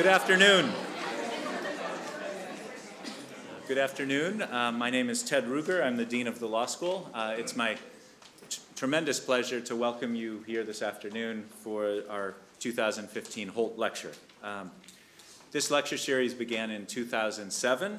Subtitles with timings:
[0.00, 0.72] Good afternoon.
[3.68, 4.40] Good afternoon.
[4.40, 5.84] Uh, my name is Ted Ruger.
[5.84, 7.10] I'm the Dean of the Law School.
[7.12, 7.76] Uh, it's my
[8.76, 14.12] tremendous pleasure to welcome you here this afternoon for our 2015 Holt Lecture.
[14.42, 14.70] Um,
[15.52, 17.98] this lecture series began in 2007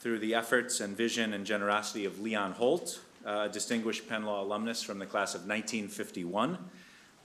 [0.00, 4.44] through the efforts and vision and generosity of Leon Holt, uh, a distinguished Penn Law
[4.44, 6.58] alumnus from the class of 1951,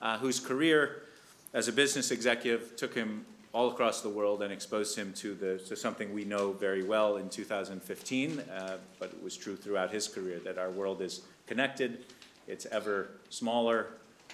[0.02, 1.02] uh, whose career
[1.54, 5.58] as a business executive took him all across the world and exposed him to, the,
[5.58, 10.08] to something we know very well in 2015, uh, but it was true throughout his
[10.08, 12.06] career that our world is connected,
[12.48, 13.88] it's ever smaller,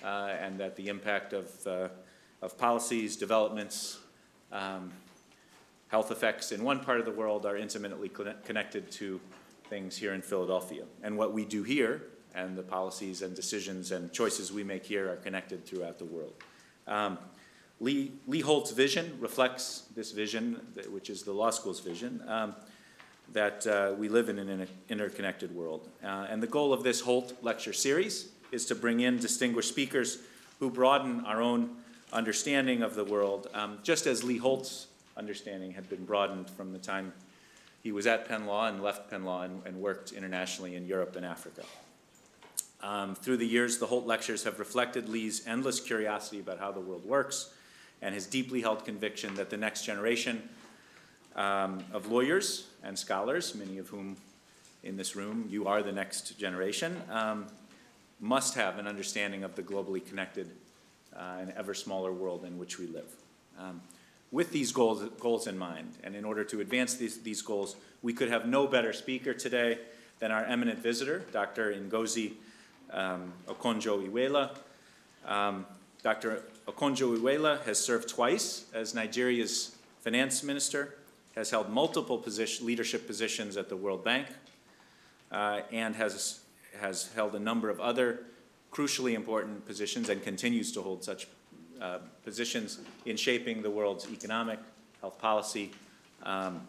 [0.04, 1.88] uh, and that the impact of, uh,
[2.42, 4.00] of policies, developments,
[4.52, 4.92] um,
[5.88, 8.10] health effects in one part of the world are intimately
[8.44, 9.20] connected to
[9.70, 10.84] things here in Philadelphia.
[11.04, 12.02] And what we do here
[12.34, 16.34] and the policies and decisions and choices we make here are connected throughout the world.
[16.86, 17.18] Um,
[17.80, 22.56] Lee, Lee Holt's vision reflects this vision, which is the law school's vision, um,
[23.34, 25.90] that uh, we live in an interconnected world.
[26.04, 30.20] Uh, and the goal of this Holt lecture series is to bring in distinguished speakers
[30.60, 31.76] who broaden our own
[32.14, 34.88] understanding of the world, um, just as Lee Holt's
[35.18, 37.12] understanding had been broadened from the time
[37.84, 41.16] he was at Penn Law and left Penn Law and, and worked internationally in Europe
[41.16, 41.64] and Africa.
[42.82, 46.80] Um, through the years, the Holt lectures have reflected Lee's endless curiosity about how the
[46.80, 47.52] world works
[48.02, 50.48] and his deeply held conviction that the next generation
[51.36, 54.16] um, of lawyers and scholars, many of whom
[54.84, 57.48] in this room, you are the next generation, um,
[58.20, 60.50] must have an understanding of the globally connected
[61.16, 63.12] uh, and ever smaller world in which we live.
[63.60, 63.82] Um,
[64.32, 68.14] with these goals, goals in mind, and in order to advance these, these goals, we
[68.14, 69.80] could have no better speaker today
[70.20, 71.74] than our eminent visitor, Dr.
[71.74, 72.34] Ngozi
[72.92, 74.58] um, Okonjo-Iweala.
[75.26, 75.66] Um,
[76.66, 76.78] Dr.
[76.78, 80.96] Okonjo-Iweala has served twice as Nigeria's finance minister,
[81.36, 84.28] has held multiple position, leadership positions at the World Bank,
[85.32, 86.40] uh, and has,
[86.80, 88.22] has held a number of other
[88.72, 91.28] crucially important positions and continues to hold such
[91.82, 94.60] uh, positions in shaping the world's economic,
[95.02, 95.72] health policy,
[96.24, 96.68] um,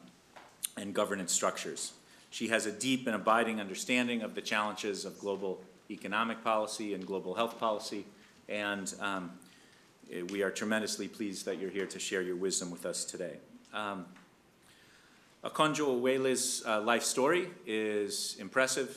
[0.77, 1.93] and governance structures.
[2.31, 7.07] She has a deep and abiding understanding of the challenges of global economic policy and
[7.07, 8.05] global health policy,
[8.49, 9.31] and um,
[10.31, 13.39] we are tremendously pleased that you're here to share your wisdom with us today.
[13.73, 14.07] Um,
[15.45, 18.97] Okonjo-Iweala's uh, life story is impressive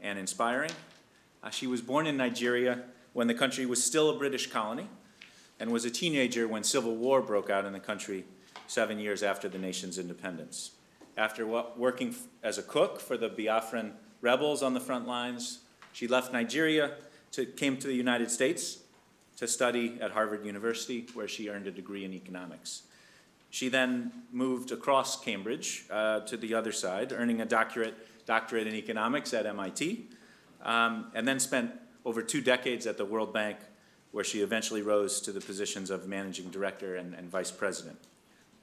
[0.00, 0.70] and inspiring.
[1.42, 4.88] Uh, she was born in Nigeria when the country was still a British colony
[5.58, 8.24] and was a teenager when civil war broke out in the country
[8.66, 10.72] seven years after the nation's independence.
[11.16, 15.60] After working as a cook for the Biafran rebels on the front lines,
[15.92, 16.92] she left Nigeria,
[17.32, 18.78] to, came to the United States
[19.36, 22.82] to study at Harvard University, where she earned a degree in economics.
[23.50, 27.94] She then moved across Cambridge uh, to the other side, earning a doctorate,
[28.26, 30.08] doctorate in economics at MIT,
[30.62, 31.72] um, and then spent
[32.04, 33.58] over two decades at the World Bank
[34.10, 37.98] where she eventually rose to the positions of managing director and, and vice president.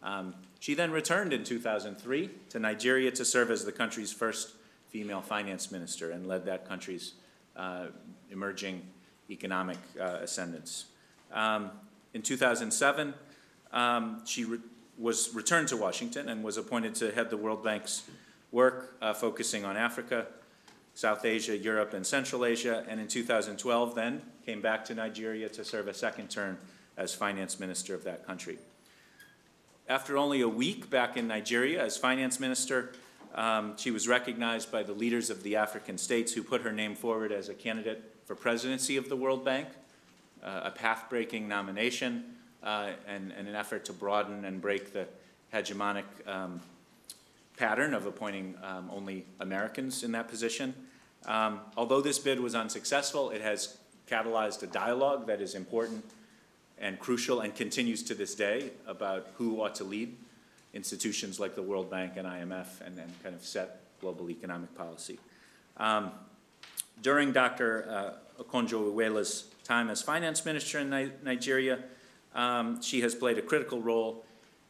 [0.04, 4.54] Um, she then returned in 2003 to Nigeria to serve as the country's first
[4.90, 7.14] female finance minister and led that country's
[7.56, 7.88] uh,
[8.30, 8.82] emerging
[9.30, 10.86] economic uh, ascendance.
[11.32, 11.72] Um,
[12.14, 13.14] in 2007,
[13.72, 14.60] um, she re
[14.98, 18.04] was returned to Washington and was appointed to head the World Bank's
[18.52, 20.28] work uh, focusing on Africa,
[20.94, 25.64] South Asia, Europe, and Central Asia, and in 2012 then came back to Nigeria to
[25.64, 26.58] serve a second term
[26.98, 28.60] as finance minister of that country.
[29.88, 32.92] After only a week back in Nigeria as finance minister,
[33.36, 36.96] um, she was recognized by the leaders of the African states who put her name
[36.96, 39.68] forward as a candidate for presidency of the World Bank,
[40.44, 42.24] uh, a path-breaking nomination,
[42.64, 45.08] uh, and, and, an effort to broaden and break the
[45.52, 46.62] hegemonic um,
[47.58, 50.74] pattern of appointing um, only Americans in that position.
[51.26, 53.78] Um, although this bid was unsuccessful, it has
[54.10, 56.06] catalyzed a dialogue that is important
[56.80, 60.16] and crucial and continues to this day about who ought to lead
[60.74, 65.20] institutions like the World Bank and IMF and then kind of set global economic policy.
[65.78, 66.12] Um,
[67.02, 67.88] during Dr.
[67.90, 71.80] Uh, Okonjo-Iweala's time as finance minister in Ni Nigeria,
[72.34, 74.26] um, she has played a critical role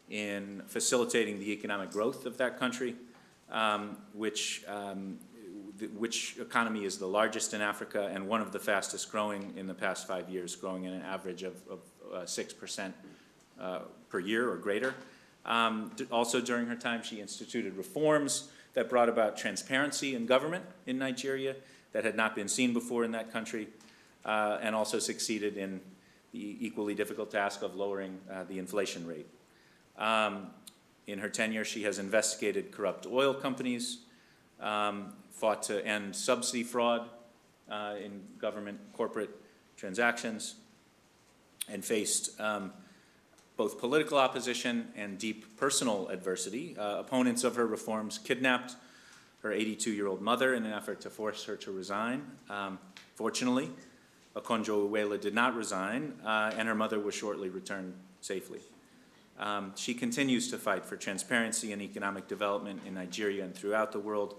[0.09, 2.95] in facilitating the economic growth of that country,
[3.51, 5.18] um, which um,
[5.95, 9.74] which economy is the largest in Africa and one of the fastest growing in the
[9.74, 11.80] past five years, growing at an average of, of
[12.13, 12.94] uh, 6%
[13.59, 14.94] uh, per year or greater.
[15.46, 20.98] Um, also during her time, she instituted reforms that brought about transparency in government in
[20.98, 21.56] Nigeria
[21.94, 23.68] that had not been seen before in that country,
[24.24, 25.82] uh, and also succeeded in
[26.32, 29.28] the equally difficult task of lowering uh, the inflation rate.
[29.98, 30.48] Um,
[31.08, 34.00] in her tenure, she has investigated corrupt oil companies,
[34.62, 37.10] um, fought to end subsidy fraud
[37.70, 39.32] uh, in government corporate
[39.76, 40.56] transactions,
[41.68, 42.72] and faced um,
[43.62, 46.75] both political opposition and deep personal adversity.
[46.75, 48.75] Uh, opponents of her reforms kidnapped
[49.44, 52.25] her 82-year-old mother in an effort to force her to resign.
[52.50, 52.80] Um,
[53.13, 53.69] fortunately,
[54.36, 58.62] Okonjo-Iweala did not resign, uh, and her mother was shortly returned safely.
[59.38, 64.00] Um, she continues to fight for transparency and economic development in Nigeria and throughout the
[64.00, 64.38] world,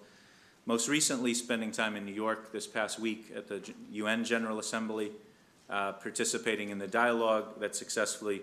[0.66, 5.12] most recently spending time in New York this past week at the UN General Assembly,
[5.70, 8.42] uh, participating in the dialogue that successfully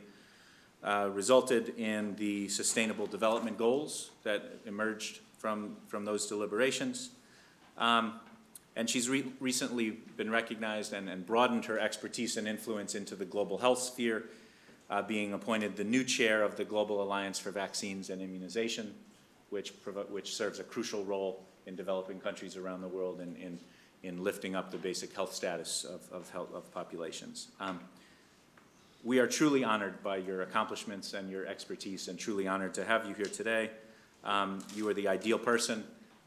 [0.83, 7.09] uh, resulted in the Sustainable Development Goals that emerged from, from those deliberations.
[7.77, 8.19] Um,
[8.75, 13.25] and she's re recently been recognized and, and, broadened her expertise and influence into the
[13.25, 14.25] global health sphere,
[14.89, 18.93] uh, being appointed the new chair of the Global Alliance for Vaccines and Immunization,
[19.49, 19.73] which,
[20.09, 23.59] which serves a crucial role in developing countries around the world in, in,
[24.03, 27.49] in lifting up the basic health status of, of, health, of populations.
[27.59, 27.79] Um,
[29.03, 33.07] we are truly honored by your accomplishments and your expertise and truly honored to have
[33.07, 33.69] you here today.
[34.23, 35.85] Um, you are the ideal person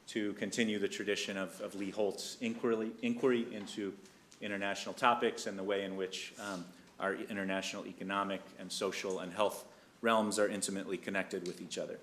[0.08, 3.92] to continue the tradition of, of Lee Holt's inquiry, inquiry, into
[4.40, 6.64] international topics and the way in which um,
[6.98, 9.64] our international economic and social and health
[10.00, 11.98] realms are intimately connected with each other.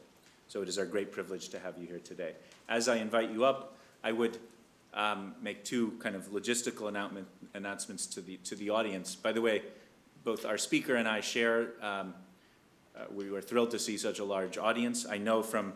[0.48, 2.34] So it is our great privilege to have you here today.
[2.70, 4.38] As I invite you up, I would
[4.94, 9.16] um, make two kind of logistical announcement, announcements to the, to the audience.
[9.16, 9.64] By the way,
[10.24, 12.14] both our speaker and I share um,
[13.00, 15.06] uh, we were thrilled to see such a large audience.
[15.10, 15.74] I know from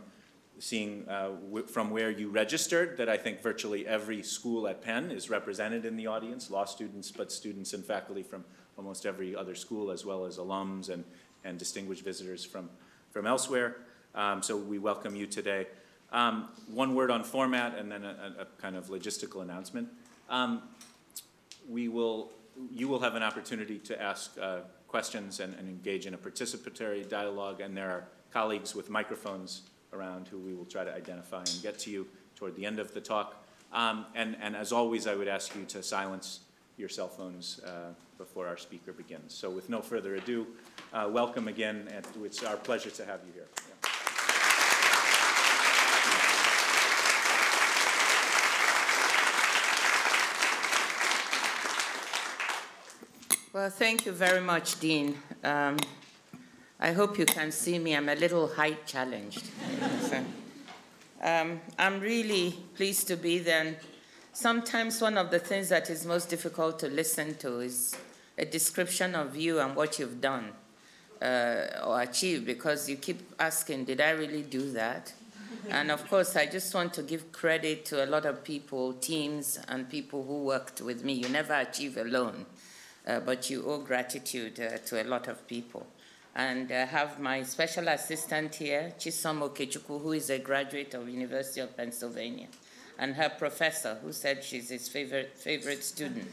[0.60, 1.30] seeing uh,
[1.68, 5.96] from where you registered that I think virtually every school at Penn is represented in
[5.96, 8.44] the audience, law students, but students and faculty from
[8.78, 11.04] almost every other school, as well as alums and,
[11.44, 12.70] and distinguished visitors from,
[13.12, 13.78] from elsewhere.
[14.16, 15.68] Um, so we welcome you today.
[16.12, 19.90] Um, one word on format and then a, a kind of logistical announcement.
[20.30, 20.62] Um,
[21.68, 22.32] we will,
[22.72, 27.08] you will have an opportunity to ask uh, questions and, and engage in a participatory
[27.08, 27.62] dialogue.
[27.62, 31.80] And there are colleagues with microphones around who we will try to identify and get
[31.80, 33.44] to you toward the end of the talk.
[33.72, 36.42] Um, and, and as always, I would ask you to silence
[36.78, 39.34] your cell phones uh, before our speaker begins.
[39.34, 40.48] So with no further ado,
[40.94, 41.88] uh, welcome again.
[41.92, 43.48] And it's our pleasure to have you here.
[43.68, 43.90] Yeah.
[53.54, 55.16] Well, thank you very much, Dean.
[55.44, 55.78] Um,
[56.80, 57.96] I hope you can see me.
[57.96, 59.44] I'm a little height challenged.
[60.02, 60.24] so,
[61.22, 63.76] um, I'm really pleased to be there.
[64.32, 67.96] Sometimes one of the things that is most difficult to listen to is
[68.40, 70.50] a description of you and what you've done
[71.22, 75.14] uh, or achieved because you keep asking, did I really do that?
[75.70, 79.60] and of course, I just want to give credit to a lot of people, teams,
[79.68, 81.14] and people who worked with me.
[81.14, 82.48] You never achieve alone
[83.06, 85.86] but you owe gratitude uh, to a lot of people.
[86.36, 91.08] And I uh, have my special assistant here, Chisom Okechukwu, who is a graduate of
[91.08, 92.48] University of Pennsylvania,
[92.98, 96.28] and her professor, who said she's his favorite, favorite student.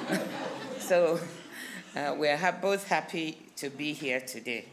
[0.78, 1.18] so
[1.96, 4.66] uh, we're ha both happy to be here today.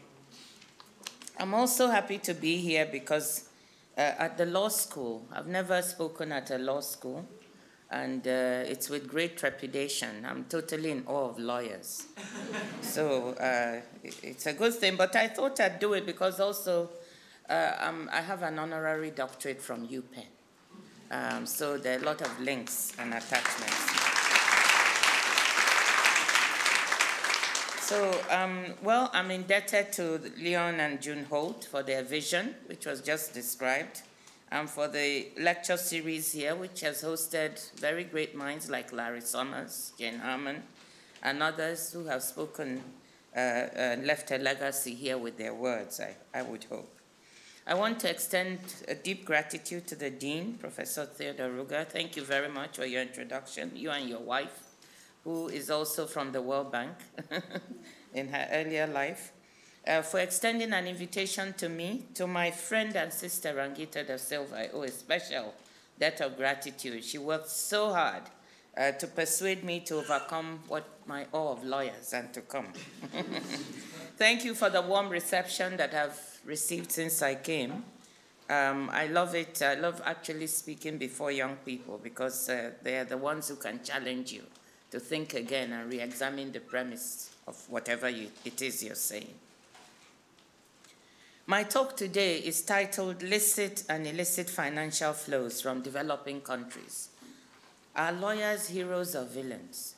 [1.38, 3.48] I'm also happy to be here because
[3.96, 7.26] uh, at the law school, I've never spoken at a law school,
[7.92, 10.24] and uh, it's with great trepidation.
[10.24, 12.06] I'm totally in awe of lawyers.
[12.80, 16.88] so uh, it's a good thing, but I thought I'd do it because also
[17.48, 20.26] uh, um, I have an honorary doctorate from UPenn.
[21.10, 24.12] Um, so there are a lot of links and attachments.
[27.82, 33.02] So, um, well, I'm indebted to Leon and June Holt for their vision, which was
[33.02, 34.00] just described
[34.52, 39.94] and for the lecture series here, which has hosted very great minds like Larry Summers,
[39.98, 40.62] Jane Harman,
[41.22, 42.82] and others who have spoken
[43.34, 46.94] uh, and left a legacy here with their words, I, I would hope.
[47.66, 51.88] I want to extend a deep gratitude to the Dean, Professor Theodore Ruger.
[51.88, 54.64] Thank you very much for your introduction, you and your wife,
[55.24, 56.92] who is also from the World Bank
[58.14, 59.32] in her earlier life
[59.86, 64.60] uh, for extending an invitation to me, to my friend and sister Rangita de Silva.
[64.60, 65.54] I owe a special
[65.98, 67.04] debt of gratitude.
[67.04, 68.22] She worked so hard
[68.76, 72.68] uh, to persuade me to overcome what my awe of lawyers and to come.
[74.16, 77.84] Thank you for the warm reception that I've received since I came.
[78.48, 79.62] Um, I love it.
[79.62, 83.82] I love actually speaking before young people because uh, they are the ones who can
[83.82, 84.42] challenge you
[84.90, 89.34] to think again and re-examine the premise of whatever you, it is you're saying.
[91.46, 97.08] My talk today is titled Licit and Illicit Financial Flows from Developing Countries.
[97.96, 99.96] Are lawyers heroes or villains?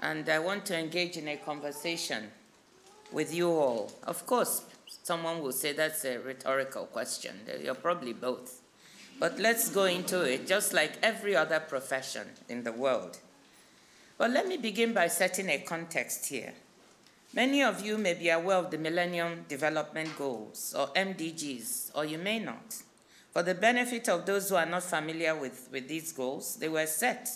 [0.00, 2.24] And I want to engage in a conversation
[3.12, 3.92] with you all.
[4.02, 4.62] Of course,
[5.04, 7.36] someone will say that's a rhetorical question.
[7.62, 8.62] You're probably both.
[9.20, 13.18] But let's go into it, just like every other profession in the world.
[14.18, 16.52] But let me begin by setting a context here.
[17.34, 22.18] Many of you may be aware of the Millennium Development Goals, or MDGs, or you
[22.18, 22.82] may not.
[23.30, 26.84] For the benefit of those who are not familiar with, with these goals, they were
[26.84, 27.30] set.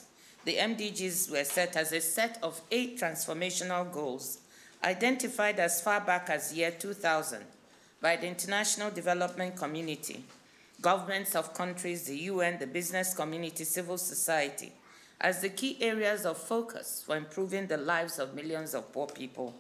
[0.44, 4.40] The MDGs were set as a set of eight transformational goals
[4.84, 7.42] identified as far back as year 2000
[8.02, 10.22] by the international development community,
[10.82, 14.74] governments of countries, the UN, the business community, civil society,
[15.18, 19.54] as the key areas of focus for improving the lives of millions of poor people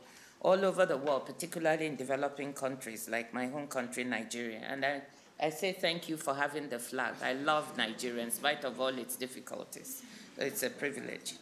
[0.46, 4.60] all over the world, particularly in developing countries like my home country, Nigeria.
[4.68, 5.00] And I,
[5.42, 7.14] I say thank you for having the flag.
[7.20, 10.04] I love Nigeria in spite of all its difficulties.
[10.38, 11.34] It's a privilege.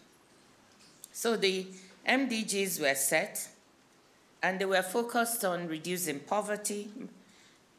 [1.13, 1.67] So the
[2.09, 3.47] MDGs were set,
[4.43, 6.89] and they were focused on reducing poverty,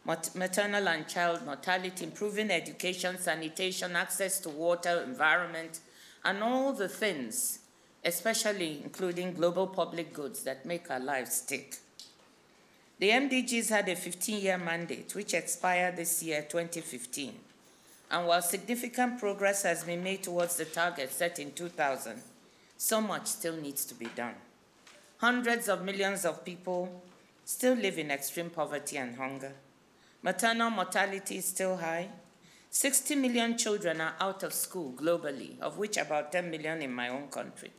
[0.06, 5.80] maternal and child mortality, improving education, sanitation, access to water, environment,
[6.24, 7.62] and all the things
[8.06, 11.78] especially including global public goods that make our lives tick.
[13.00, 17.34] The MDGs had a 15-year mandate, which expired this year, 2015.
[18.12, 22.22] And while significant progress has been made towards the target set in 2000,
[22.78, 24.36] so much still needs to be done.
[25.18, 27.02] Hundreds of millions of people
[27.44, 29.54] still live in extreme poverty and hunger.
[30.22, 32.10] Maternal mortality is still high.
[32.70, 37.10] 60 million children are out of school globally, of which about 10 million in my
[37.10, 37.72] own country.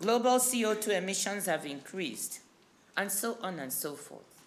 [0.00, 2.40] Global CO2 emissions have increased,
[2.96, 4.40] and so on and so forth.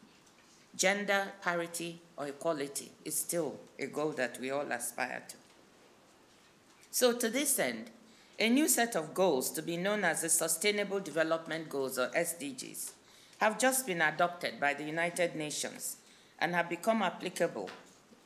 [0.76, 5.36] Gender parity or equality is still a goal that we all aspire to.
[6.90, 7.92] So, to this end,
[8.40, 12.94] a new set of goals to be known as the Sustainable Development Goals or SDGs
[13.38, 15.98] have just been adopted by the United Nations
[16.40, 17.70] and have become applicable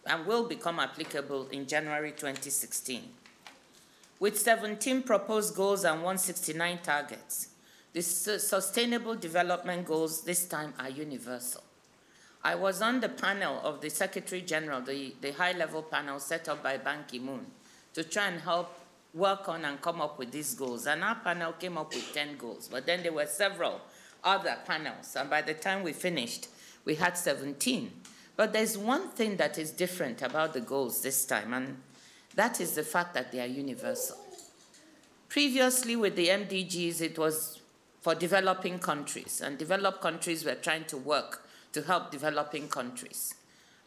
[0.05, 3.03] and will become applicable in January 2016.
[4.19, 7.49] With 17 proposed goals and 169 targets,
[7.93, 11.63] the Sustainable Development Goals this time are universal.
[12.43, 16.49] I was on the panel of the Secretary General, the, the high level panel set
[16.49, 17.45] up by Ban Ki moon,
[17.93, 18.79] to try and help
[19.13, 20.87] work on and come up with these goals.
[20.87, 23.81] And our panel came up with 10 goals, but then there were several
[24.23, 25.15] other panels.
[25.15, 26.47] And by the time we finished,
[26.85, 27.91] we had 17.
[28.35, 31.77] But there's one thing that is different about the goals this time, and
[32.37, 34.17] that is the fact that they are universal.
[35.27, 37.61] Previously, with the MDGs, it was
[37.99, 43.33] for developing countries, and developed countries were trying to work to help developing countries.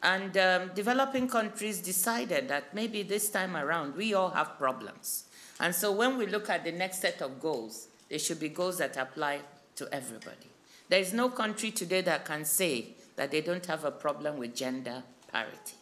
[0.02, 5.26] And um, developing countries decided that maybe this time around we all have problems.
[5.60, 8.78] And so when we look at the next set of goals, they should be goals
[8.78, 9.40] that apply
[9.76, 10.48] to everybody.
[10.88, 14.56] There is no country today that can say that they don't have a problem with
[14.56, 15.79] gender parity.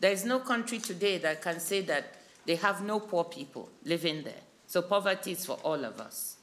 [0.00, 4.22] There is no country today that can say that they have no poor people living
[4.22, 4.42] there.
[4.66, 6.36] So poverty is for all of us.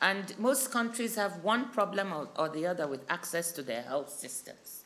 [0.00, 4.10] And most countries have one problem or, or, the other with access to their health
[4.10, 4.84] systems.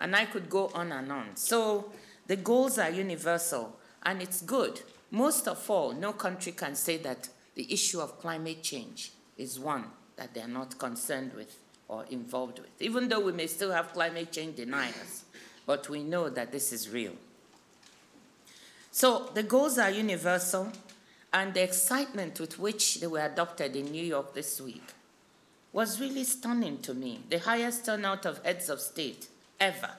[0.00, 1.36] And I could go on and on.
[1.36, 1.92] So
[2.26, 4.80] the goals are universal, and it's good.
[5.10, 9.84] Most of all, no country can say that the issue of climate change is one
[10.16, 14.32] that they're not concerned with or involved with, even though we may still have climate
[14.32, 15.24] change deniers.
[15.66, 17.14] But we know that this is real.
[18.98, 20.72] So the goals are universal,
[21.32, 24.82] and the excitement with which they were adopted in New York this week
[25.72, 27.20] was really stunning to me.
[27.30, 29.28] The highest turnout of heads of state
[29.60, 29.92] ever.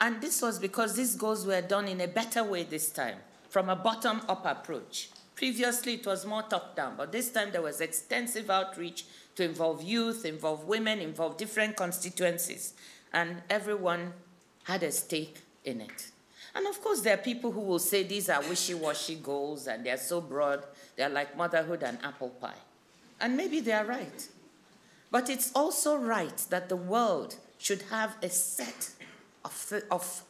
[0.00, 3.18] And this was because these goals were done in a better way this time,
[3.50, 5.10] from a bottom up approach.
[5.34, 9.04] Previously, it was more top down, but this time there was extensive outreach
[9.34, 12.72] to involve youth, involve women, involve different constituencies,
[13.12, 14.14] and everyone
[14.64, 16.12] had a stake in it.
[16.54, 19.84] And of course, there are people who will say these are wishy washy goals and
[19.84, 20.64] they're so broad,
[20.96, 22.52] they're like motherhood and apple pie.
[23.20, 24.28] And maybe they're right.
[25.10, 28.90] But it's also right that the world should have a set
[29.44, 30.22] of, of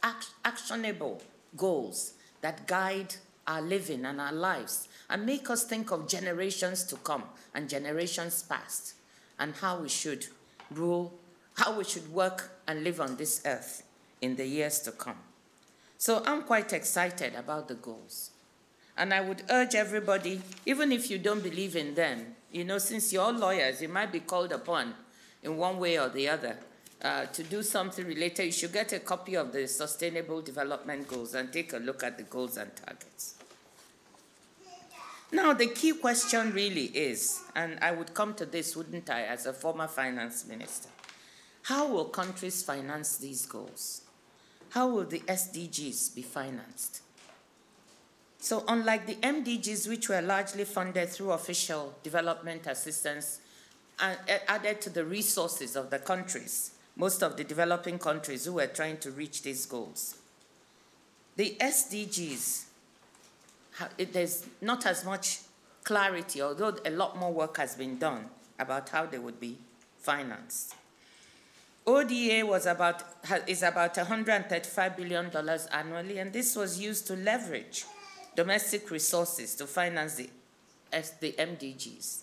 [0.43, 1.21] actionable
[1.57, 3.15] goals that guide
[3.47, 8.43] our living and our lives and make us think of generations to come and generations
[8.43, 8.93] past
[9.39, 10.25] and how we should
[10.71, 11.13] rule,
[11.55, 13.83] how we should work and live on this earth
[14.21, 15.17] in the years to come.
[15.97, 18.31] So I'm quite excited about the goals.
[18.97, 23.11] And I would urge everybody, even if you don't believe in them, you know, since
[23.11, 24.93] you're all lawyers, you might be called upon
[25.41, 26.57] in one way or the other
[27.03, 31.33] uh, to do something related, you should get a copy of the Sustainable Development Goals
[31.33, 33.35] and take a look at the goals and targets.
[35.31, 39.45] Now, the key question really is, and I would come to this, wouldn't I, as
[39.45, 40.89] a former finance minister?
[41.63, 44.02] How will countries finance these goals?
[44.73, 47.01] How will the SDGs be financed?
[48.39, 53.39] So, unlike the MDGs, which were largely funded through official development assistance
[53.99, 58.65] and added to the resources of the countries, most of the developing countries who were
[58.65, 60.15] trying to reach these goals,
[61.35, 62.63] the SDGs
[64.11, 65.39] there's not as much
[65.83, 68.25] clarity, although a lot more work has been done
[68.57, 69.57] about how they would be
[69.99, 70.73] financed.
[71.85, 73.03] ODA was about,
[73.47, 75.29] is about $135 billion
[75.73, 77.85] annually, and this was used to leverage
[78.35, 80.29] domestic resources to finance the,
[81.19, 82.21] the MDGs.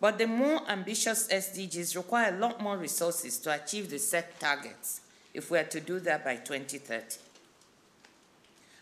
[0.00, 5.00] But the more ambitious SDGs require a lot more resources to achieve the set targets
[5.34, 7.16] if we are to do that by 2030.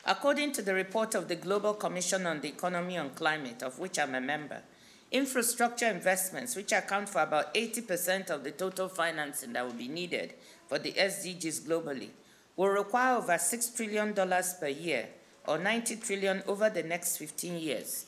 [0.04, 3.98] According to the report of the Global Commission on the Economy and Climate, of which
[3.98, 4.62] I'm a member,
[5.10, 10.34] infrastructure investments, which account for about 80% of the total financing that will be needed
[10.68, 12.08] for the SDGs globally,
[12.56, 15.08] will require over $6 trillion per year,
[15.46, 18.06] or 90 trillion over the next 15 years,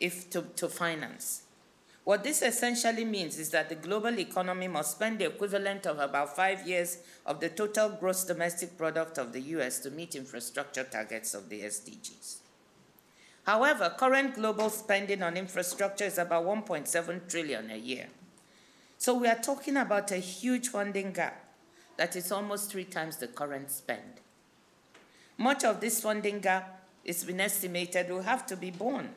[0.00, 1.42] if to, to finance.
[2.08, 6.34] What this essentially means is that the global economy must spend the equivalent of about
[6.34, 11.34] five years of the total gross domestic product of the US to meet infrastructure targets
[11.34, 12.36] of the SDGs.
[13.48, 18.08] However, current global spending on infrastructure is about 1.7 trillion a year.
[18.98, 21.46] So we are talking about a huge funding gap
[21.96, 24.20] that is almost three times the current spend.
[25.38, 29.08] Much of this funding gap, it's been estimated, will have to be borne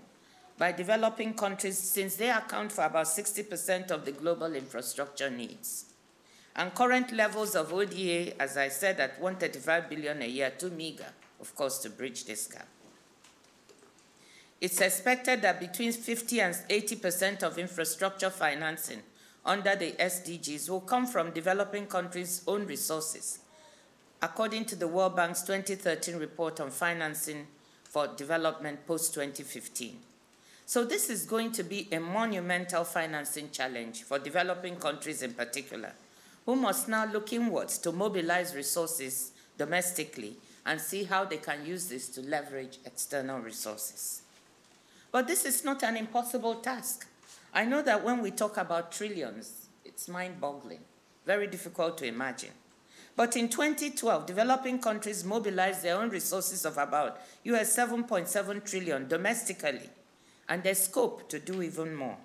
[0.58, 5.88] by developing countries since they account for about 60% of the global infrastructure needs.
[6.56, 11.12] And current levels of ODA, as I said, at 135 billion a year, too meager,
[11.42, 12.70] of course, to bridge this gap.
[14.62, 19.02] It's expected that between 50 and 80% of infrastructure financing
[19.44, 23.40] under the SDGs will come from developing countries' own resources,
[24.22, 27.48] according to the World Bank's 2013 report on financing
[27.84, 29.94] for development post-2015.
[30.68, 35.94] So this is going to be a monumental financing challenge for developing countries in particular,
[36.46, 40.36] who must now look inwards to mobilize resources domestically
[40.68, 44.21] and see how they can use this to leverage external resources.
[45.12, 47.08] But this is not an impossible task.
[47.54, 50.80] I know that when we talk about trillions, it's mind-boggling,
[51.26, 52.52] very difficult to imagine.
[53.16, 59.90] But in 2012, developing countries mobilized their own resources of about US 7.7 trillion domestically
[60.48, 62.18] and there's scope to do even more.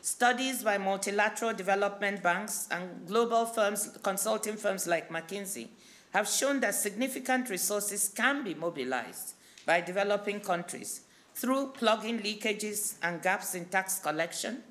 [0.00, 5.68] Studies by multilateral development banks and global firms, consulting firms like McKinsey,
[6.12, 9.34] have shown that significant resources can be mobilized
[9.66, 11.02] by developing countries
[11.40, 14.62] through plugging leakages and gaps in tax collection,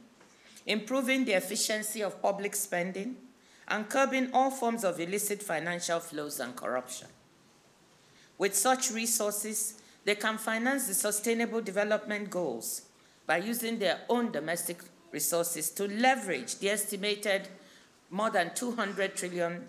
[0.68, 3.16] improving the efficiency of public spending,
[3.68, 7.08] and curbing all forms of illicit financial flows and corruption.
[8.38, 12.84] With such resources, they can finance the sustainable development goals
[13.26, 14.78] by using their own domestic
[15.12, 17.48] resources to leverage the estimated
[18.12, 19.66] more than $200 trillion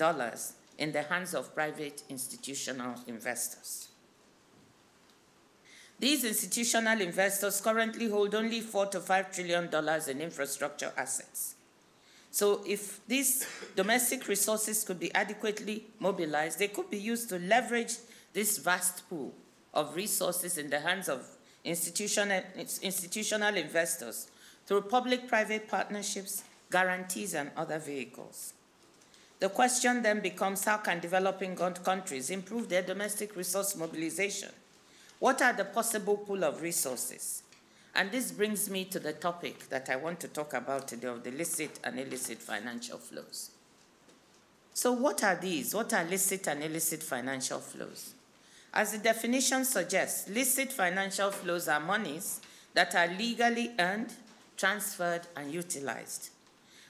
[0.78, 3.89] in the hands of private institutional investors.
[6.00, 11.56] These institutional investors currently hold only four to five trillion dollars in infrastructure assets.
[12.30, 17.96] So if these domestic resources could be adequately mobilized, they could be used to leverage
[18.32, 19.34] this vast pool
[19.74, 21.26] of resources in the hands of
[21.64, 22.42] institutional,
[22.80, 24.30] institutional investors
[24.64, 28.54] through public-private partnerships, guarantees, and other vehicles.
[29.38, 34.50] The question then becomes how can developing countries improve their domestic resource mobilization?
[35.20, 37.42] What are the possible pool of resources?
[37.94, 41.22] And this brings me to the topic that I want to talk about today of
[41.22, 43.50] the licit and illicit financial flows.
[44.72, 45.74] So what are these?
[45.74, 48.14] What are licit and illicit financial flows?
[48.72, 52.40] As the definition suggests, licit financial flows are monies
[52.72, 54.14] that are legally earned,
[54.56, 56.30] transferred, and utilized.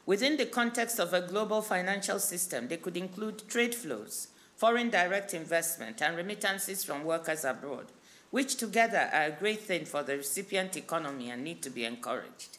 [0.06, 5.34] Within the context of a global financial system, they could include trade flows, foreign direct
[5.34, 7.86] investment, and remittances from workers abroad,
[8.30, 12.58] which together are a great thing for the recipient economy and need to be encouraged.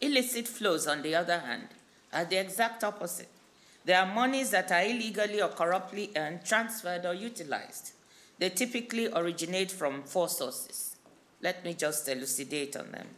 [0.00, 1.68] Illicit flows, on the other hand,
[2.12, 3.28] are the exact opposite.
[3.84, 7.92] They are monies that are illegally or corruptly earned, transferred, or utilized.
[8.38, 10.96] They typically originate from four sources.
[11.40, 13.08] Let me just elucidate on them.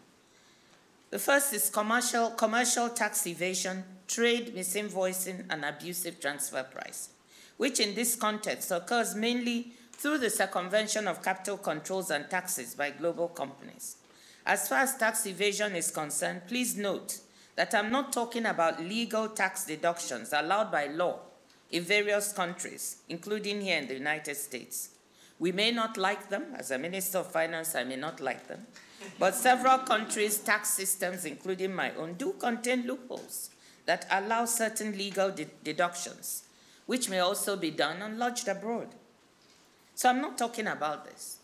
[1.10, 7.12] The first is commercial, commercial tax evasion trade misinvoicing and abusive transfer pricing,
[7.56, 12.90] which in this context occurs mainly through the circumvention of capital controls and taxes by
[12.90, 13.96] global companies.
[14.44, 17.18] As far as tax evasion is concerned, please note
[17.56, 21.20] that I'm not talking about legal tax deductions allowed by law
[21.70, 24.90] in various countries, including here in the United States.
[25.38, 26.54] We may not like them.
[26.56, 28.66] As a Minister of Finance, I may not like them.
[29.18, 33.50] But several countries' tax systems, including my own, do contain loopholes
[33.86, 36.44] that allow certain legal de deductions,
[36.86, 38.88] which may also be done and lodged abroad.
[39.96, 41.38] So I'm not talking about this.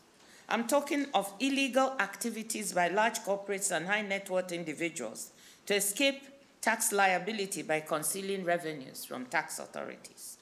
[0.47, 5.31] I'm talking of illegal activities by large corporates and high net worth individuals
[5.65, 6.23] to escape
[6.61, 10.37] tax liability by concealing revenues from tax authorities.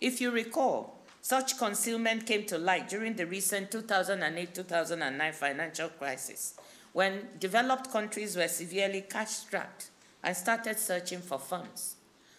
[0.00, 6.54] If you recall, such concealment came to light during the recent 2008-2009 financial crisis
[6.92, 9.90] when developed countries were severely cash-strapped
[10.24, 11.94] and started searching for funds.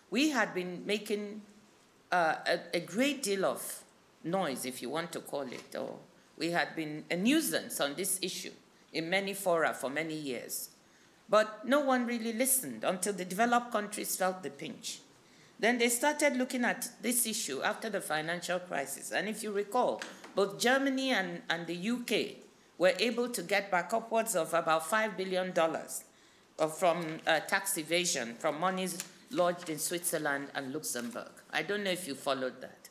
[0.10, 1.44] We had been making
[2.12, 3.84] uh, a, a great deal of
[4.24, 5.98] noise, if you want to call it, or
[6.38, 8.52] we had been a nuisance on this issue
[8.94, 10.70] in many fora for many years.
[11.30, 15.00] But no one really listened until the developed countries felt the pinch.
[15.60, 19.12] Then they started looking at this issue after the financial crisis.
[19.12, 20.02] And if you recall,
[20.36, 22.42] both Germany and, and the UK
[22.78, 25.54] were able to get back upwards of about $5 billion
[26.70, 31.32] from uh, tax evasion from monies lodged in Switzerland and Luxembourg.
[31.52, 32.90] I don't know if you followed that.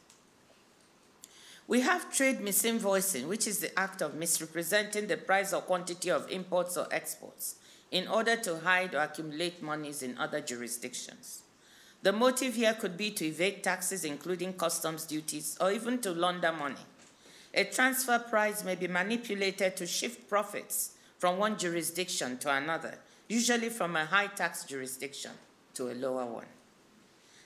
[1.70, 6.28] We have trade misinvoicing, which is the act of misrepresenting the price or quantity of
[6.28, 7.60] imports or exports
[7.92, 11.42] in order to hide or accumulate monies in other jurisdictions.
[12.02, 16.50] The motive here could be to evade taxes, including customs duties, or even to launder
[16.50, 16.86] money.
[17.54, 23.68] A transfer price may be manipulated to shift profits from one jurisdiction to another, usually
[23.68, 25.30] from a high tax jurisdiction
[25.74, 26.46] to a lower one.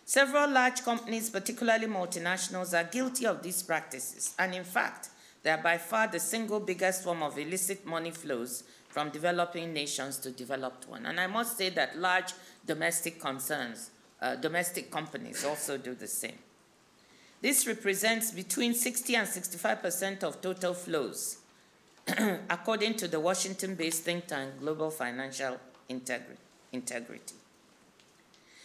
[0.07, 5.09] Several large companies, particularly multinationals, are guilty of these practices, and in fact,
[5.43, 10.19] they are by far the single biggest form of illicit money flows from developing nations
[10.19, 11.07] to developed ones.
[11.07, 12.33] And I must say that large
[12.67, 13.91] domestic concerns,
[14.21, 16.39] uh, domestic companies also do the same.
[17.41, 21.39] This represents between 60 and 65% of total flows,
[22.51, 25.59] according to the Washington-based think tank Global Financial
[25.91, 26.37] Integri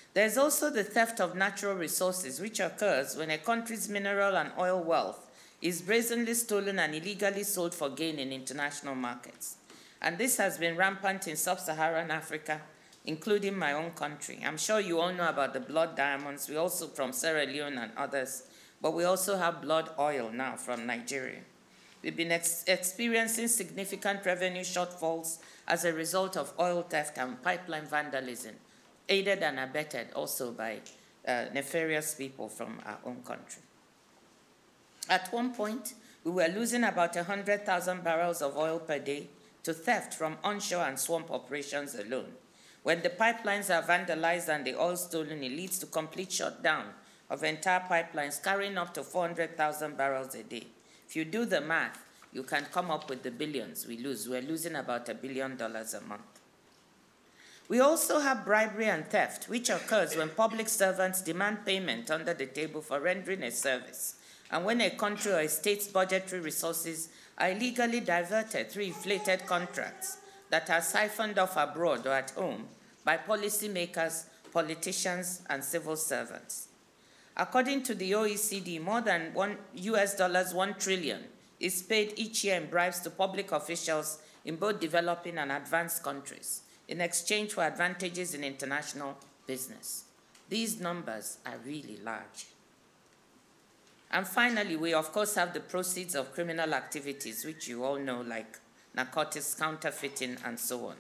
[0.09, 0.13] Integrity.
[0.13, 4.81] There's also the theft of natural resources, which occurs when a country's mineral and oil
[4.81, 5.27] wealth
[5.61, 9.57] is brazenly stolen and illegally sold for gain in international markets.
[10.01, 12.61] And this has been rampant in sub-Saharan Africa,
[13.05, 14.39] including my own country.
[14.45, 16.47] I'm sure you all know about the blood diamonds.
[16.47, 18.43] We also from Sierra Leone and others,
[18.81, 21.41] but we also have blood oil now from Nigeria.
[22.01, 27.85] We've been ex experiencing significant revenue shortfalls as a result of oil theft and pipeline
[27.85, 28.55] vandalism,
[29.09, 30.79] aided and abetted also by
[31.27, 33.61] uh, nefarious people from our own country.
[35.09, 39.27] At one point, we were losing about 100,000 barrels of oil per day
[39.63, 42.31] to theft from onshore and swamp operations alone.
[42.83, 46.85] When the pipelines are vandalized and the oil stolen, it leads to complete shutdown
[47.29, 50.67] of entire pipelines carrying up to 400,000 barrels a day.
[51.07, 54.29] If you do the math, you can come up with the billions we lose.
[54.29, 56.38] We're losing about a billion dollars a month.
[57.69, 62.47] We also have bribery and theft, which occurs when public servants demand payment under the
[62.47, 64.15] table for rendering a service,
[64.49, 70.17] and when a country or a state's budgetary resources are illegally diverted through inflated contracts
[70.49, 72.65] that are siphoned off abroad or at home
[73.05, 76.69] by policymakers, politicians, and civil servants.
[77.37, 81.23] According to the OECD, more than one US dollars 1 trillion
[81.59, 86.63] is paid each year in bribes to public officials in both developing and advanced countries
[86.89, 90.05] in exchange for advantages in international business.
[90.49, 92.47] These numbers are really large.
[94.11, 98.21] And finally, we of course have the proceeds of criminal activities, which you all know,
[98.21, 98.57] like
[98.95, 100.95] narcotics, counterfeiting, and so on.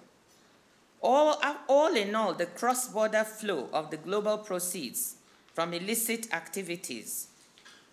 [1.01, 5.15] All, all in all, the cross-border flow of the global proceeds
[5.53, 7.29] from illicit activities,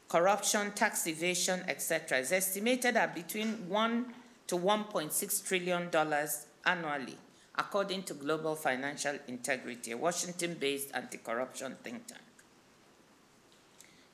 [0.09, 4.06] corruption, tax evasion, etc., is estimated at between 1
[4.48, 7.16] to 1.6 trillion dollars annually,
[7.58, 12.20] according to Global Financial Integrity, a Washington-based anti-corruption think tank.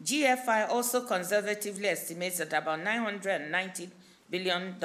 [0.02, 3.88] GFI also conservatively estimates that about $990
[4.30, 4.76] billion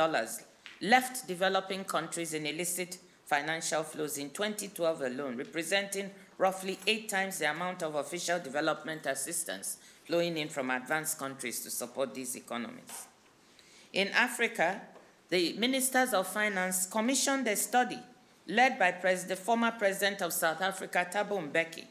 [0.81, 7.49] left developing countries in illicit financial flows in 2012 alone, representing roughly eight times the
[7.49, 13.07] amount of official development assistance flowing in from advanced countries to support these economies.
[13.91, 14.81] In Africa,
[15.29, 17.99] the ministers of finance commissioned a study
[18.47, 21.83] led by the former president of South Africa, Thabo Mbeki,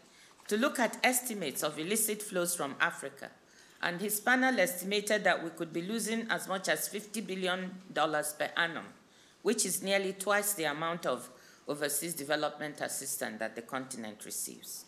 [0.49, 3.31] to look at estimates of illicit flows from Africa.
[3.83, 8.51] And his panel estimated that we could be losing as much as $50 billion per
[8.57, 8.85] annum,
[9.43, 11.29] which is nearly twice the amount of
[11.69, 14.85] overseas development assistance that the continent receives.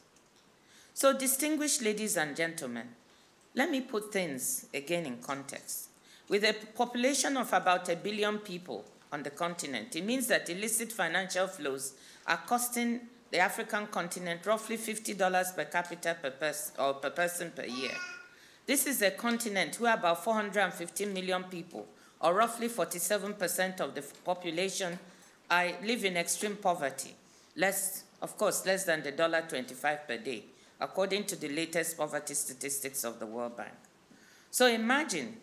[0.94, 2.88] So, distinguished ladies and gentlemen,
[3.54, 5.88] let me put things again in context.
[6.28, 10.92] With a population of about a billion people on the continent, it means that illicit
[10.92, 11.94] financial flows
[12.26, 17.64] are costing the African continent roughly $50 per capita per, pers or per person per
[17.64, 17.94] year.
[18.66, 21.86] This is a continent where about 450 million people,
[22.20, 24.98] or roughly 47% of the population,
[25.50, 27.14] are, live in extreme poverty,
[27.56, 30.44] less, of course, less than the $1.25 per day,
[30.80, 33.72] according to the latest poverty statistics of the World Bank.
[34.50, 35.36] So imagine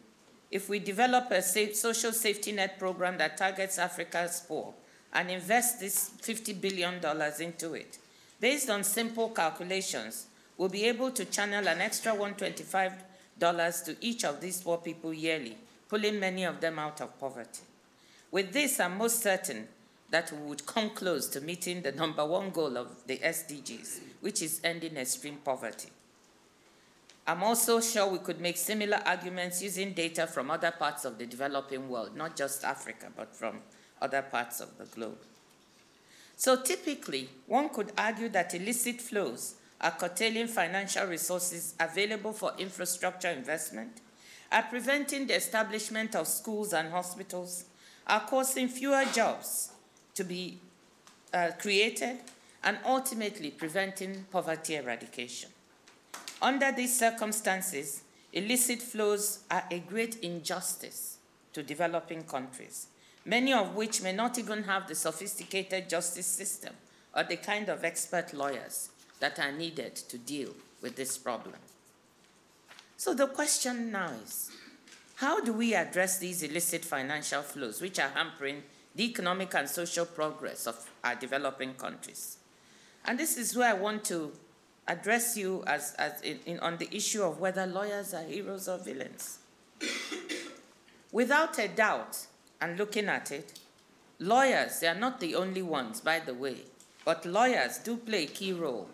[0.52, 4.74] if we develop a safe, social safety net program that targets Africa's poor
[5.14, 6.96] and invest this $50 billion
[7.40, 7.98] into it.
[8.40, 10.28] Based on simple calculations,
[10.58, 15.58] we'll be able to channel an extra $125 to each of these poor people yearly,
[15.90, 17.64] pulling many of them out of poverty.
[18.32, 19.68] With this, I'm most certain
[20.10, 24.42] that we would come close to meeting the number one goal of the SDGs, which
[24.42, 25.90] is ending extreme poverty.
[27.28, 31.26] I'm also sure we could make similar arguments using data from other parts of the
[31.26, 33.62] developing world, not just Africa, but from
[34.00, 35.18] other parts of the globe.
[36.36, 43.30] So typically, one could argue that illicit flows are curtailing financial resources available for infrastructure
[43.30, 44.02] investment,
[44.52, 47.66] are preventing the establishment of schools and hospitals,
[48.06, 49.72] are causing fewer jobs
[50.14, 50.60] to be
[51.34, 52.18] uh, created,
[52.64, 55.50] and ultimately preventing poverty eradication.
[56.46, 61.18] Under these circumstances, illicit flows are a great injustice
[61.54, 62.86] to developing countries,
[63.26, 66.76] many of which may not even have the sophisticated justice system
[67.16, 70.52] or the kind of expert lawyers that are needed to deal
[70.84, 71.56] with this problem.
[72.96, 74.52] So the question now is,
[75.16, 78.62] how do we address these illicit financial flows which are hampering
[78.94, 82.38] the economic and social progress of our developing countries?
[83.04, 84.32] And this is where I want to
[84.88, 88.78] address you as, as in, in, on the issue of whether lawyers are heroes or
[88.78, 89.40] villains.
[91.12, 92.28] Without a doubt,
[92.62, 93.60] and looking at it,
[94.20, 96.58] lawyers, they are not the only ones, by the way,
[97.04, 98.88] but lawyers do play a key role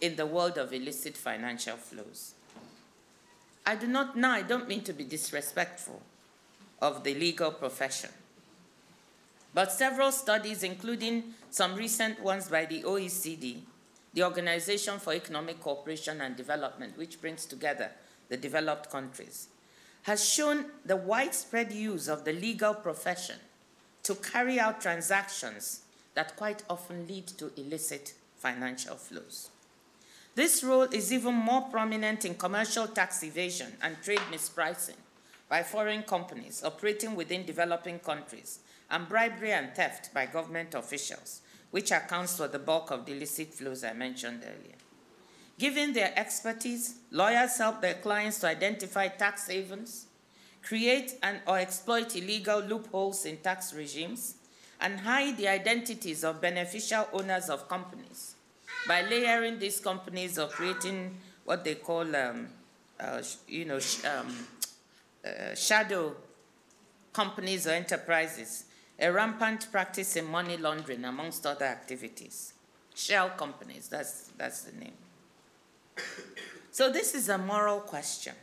[0.00, 2.34] in the world of illicit financial flows.
[3.64, 6.00] I do not now, I don't mean to be disrespectful
[6.80, 8.10] of the legal profession.
[9.54, 13.60] But several studies, including some recent ones by the OECD,
[14.16, 17.90] the Organization for Economic Cooperation and Development, which brings together
[18.30, 19.48] the developed countries,
[20.04, 23.36] has shown the widespread use of the legal profession
[24.02, 25.82] to carry out transactions
[26.14, 29.50] that quite often lead to illicit financial flows.
[30.34, 34.96] This role is even more prominent in commercial tax evasion and trade mispricing
[35.50, 41.90] by foreign companies operating within developing countries, and bribery and theft by government officials, which
[41.90, 44.76] accounts for the bulk of the illicit flows I mentioned earlier.
[45.58, 50.06] Given their expertise, lawyers help their clients to identify tax havens,
[50.62, 54.34] create and or exploit illegal loopholes in tax regimes,
[54.80, 58.34] and hide the identities of beneficial owners of companies
[58.86, 62.48] by layering these companies or creating what they call, um,
[63.00, 64.46] uh, you know, um,
[65.24, 66.14] uh, shadow
[67.12, 68.65] companies or enterprises
[68.98, 72.54] a rampant practice in money laundering, amongst other activities.
[72.94, 74.92] Shell companies, that's, that's the name.
[76.70, 78.34] So, this is a moral question.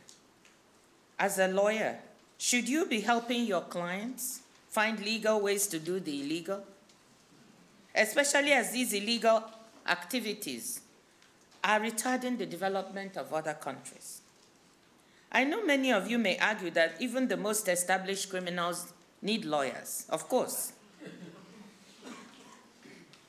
[1.18, 1.98] As a lawyer,
[2.38, 6.64] should you be helping your clients find legal ways to do the illegal?
[7.94, 9.44] Especially as these illegal
[9.86, 10.80] activities
[11.62, 14.20] are retarding the development of other countries.
[15.30, 18.92] I know many of you may argue that even the most established criminals
[19.24, 20.72] need lawyers, of course.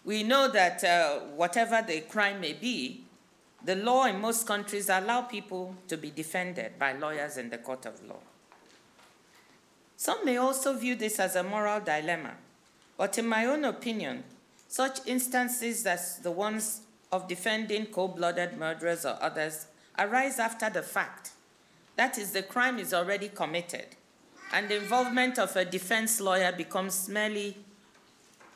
[0.03, 3.01] We know that uh, whatever the crime may be,
[3.63, 7.88] the law in most countries allow people to be defended by lawyers in the court
[7.88, 8.19] of law.
[9.97, 12.34] Some may also view this as a moral dilemma,
[12.97, 14.23] but in my own opinion,
[14.67, 16.81] such instances as the ones
[17.12, 21.31] of defending cold-blooded murderers or others arise after the fact.
[21.95, 23.95] That is, the crime is already committed,
[24.55, 27.57] and the involvement of a defense lawyer becomes merely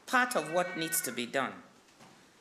[0.06, 1.52] part of what needs to be done.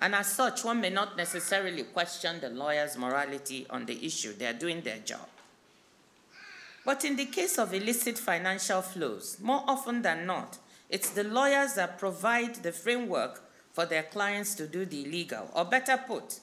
[0.00, 4.32] And as such, one may not necessarily question the lawyer's morality on the issue.
[4.32, 5.26] They are doing their job.
[6.84, 11.74] But in the case of illicit financial flows, more often than not, it's the lawyers
[11.74, 13.42] that provide the framework
[13.72, 16.38] for their clients to do the illegal, or better put,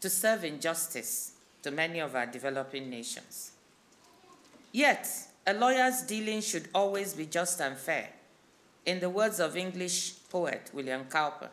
[0.00, 3.50] to serve injustice to many of our developing nations.
[4.70, 5.08] Yet,
[5.46, 8.08] a lawyer's dealing should always be just and fair,
[8.86, 11.50] in the words of English poet William Cowper.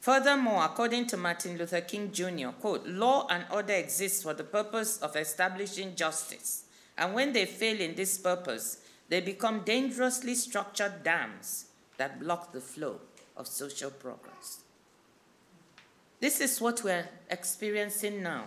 [0.00, 4.98] Furthermore, according to Martin Luther King Jr., quote, law and order exist for the purpose
[4.98, 6.64] of establishing justice,
[6.98, 12.60] and when they fail in this purpose, they become dangerously structured dams that block the
[12.60, 13.00] flow
[13.36, 14.60] of social progress.
[16.20, 18.46] This is what we're experiencing now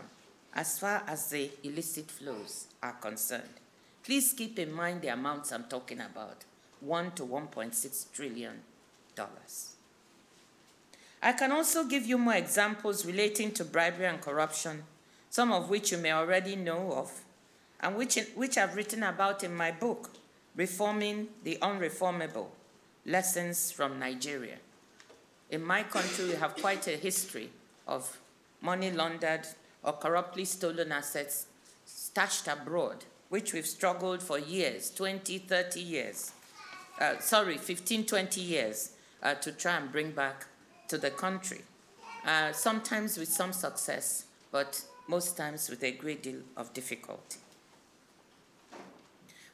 [0.53, 3.59] as far as the illicit flows are concerned.
[4.03, 6.45] Please keep in mind the amounts I'm talking about
[6.81, 8.61] 1 to 1.6 trillion
[9.15, 9.75] dollars.
[11.21, 14.83] I can also give you more examples relating to bribery and corruption,
[15.29, 17.11] some of which you may already know of,
[17.81, 20.11] and which, which I've written about in my book,
[20.55, 22.47] Reforming the Unreformable
[23.05, 24.57] Lessons from Nigeria.
[25.49, 27.49] In my country, we have quite a history
[27.87, 28.17] of
[28.61, 29.47] money laundered
[29.83, 31.47] or corruptly stolen assets
[31.85, 36.31] stashed abroad, which we've struggled for years 20, 30 years.
[36.99, 38.91] Uh, sorry, 15, 20 years
[39.23, 40.45] uh, to try and bring back
[40.87, 41.61] to the country.
[42.25, 47.39] Uh, sometimes with some success, but most times with a great deal of difficulty.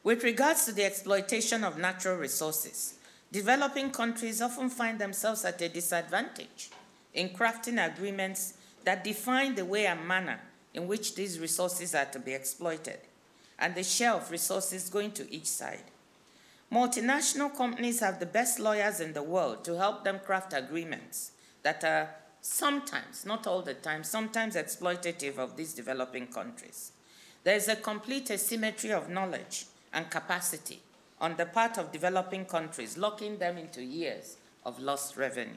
[0.04, 2.96] With regards to the exploitation of natural resources,
[3.32, 6.70] developing countries often find themselves at a disadvantage
[7.14, 10.40] in crafting agreements that define the way and manner
[10.74, 13.00] in which these resources are to be exploited
[13.60, 15.84] and the share of resources going to each side.
[16.72, 21.32] Multinational companies have the best lawyers in the world to help them craft agreements
[21.64, 22.10] that are
[22.42, 26.92] sometimes, not all the time, sometimes exploitative of these developing countries.
[27.44, 30.82] There is a complete asymmetry of knowledge and capacity
[31.22, 35.54] on the part of developing countries, locking them into years of lost revenue.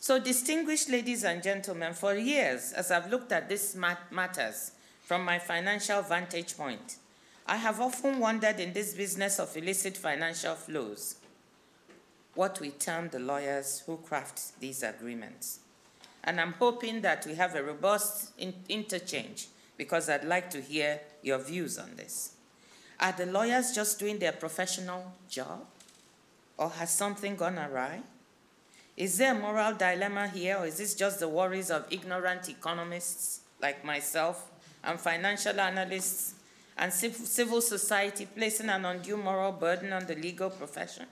[0.00, 4.72] So, distinguished ladies and gentlemen, for years, as I've looked at these matters
[5.04, 6.96] from my financial vantage point,
[7.46, 11.16] I have often wondered in this business of illicit financial flows
[12.34, 15.60] what we term the lawyers who craft these agreements.
[16.24, 21.00] And I'm hoping that we have a robust in interchange because I'd like to hear
[21.22, 22.32] your views on this.
[22.98, 25.66] Are the lawyers just doing their professional job?
[26.56, 28.00] Or has something gone awry?
[28.96, 33.40] Is there a moral dilemma here, or is this just the worries of ignorant economists
[33.60, 34.50] like myself
[34.84, 36.34] and financial analysts
[36.76, 41.06] and civil society placing an undue moral burden on the legal profession?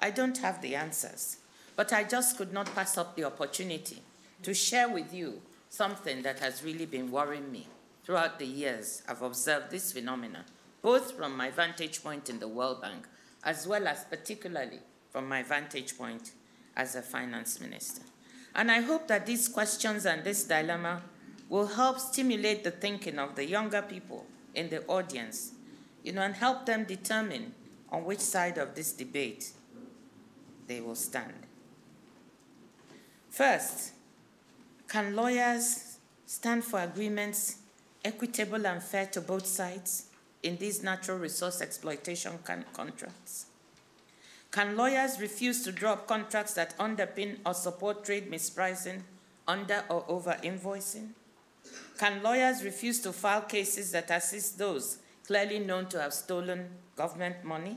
[0.00, 1.38] I don't have the answers,
[1.74, 4.02] but I just could not pass up the opportunity
[4.42, 7.66] to share with you something that has really been worrying me
[8.04, 10.44] throughout the years I've observed this phenomenon,
[10.82, 13.06] both from my vantage point in the World Bank,
[13.42, 16.32] as well as particularly from my vantage point
[16.76, 18.02] as a finance minister.
[18.54, 21.02] And I hope that these questions and this dilemma
[21.48, 25.52] will help stimulate the thinking of the younger people in the audience,
[26.02, 27.54] you know, and help them determine
[27.90, 29.52] on which side of this debate
[30.66, 31.34] they will stand.
[33.30, 33.92] First,
[34.88, 37.58] can lawyers stand for agreements
[38.04, 40.06] equitable and fair to both sides
[40.42, 42.38] in these natural resource exploitation
[42.72, 43.46] contracts?
[44.50, 49.02] Can lawyers refuse to drop contracts that underpin or support trade mispricing,
[49.46, 51.10] under or over invoicing?
[51.98, 57.44] Can lawyers refuse to file cases that assist those clearly known to have stolen government
[57.44, 57.76] money?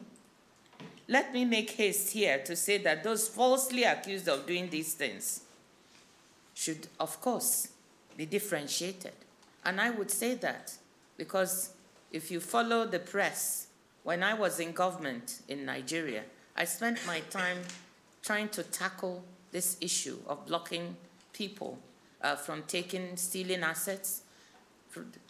[1.07, 5.41] Let me make haste here to say that those falsely accused of doing these things
[6.53, 7.69] should, of course,
[8.15, 9.13] be differentiated.
[9.65, 10.73] And I would say that
[11.17, 11.71] because
[12.11, 13.67] if you follow the press,
[14.03, 16.23] when I was in government in Nigeria,
[16.55, 17.59] I spent my time
[18.21, 20.95] trying to tackle this issue of blocking
[21.33, 21.79] people
[22.21, 24.23] uh, from taking, stealing assets,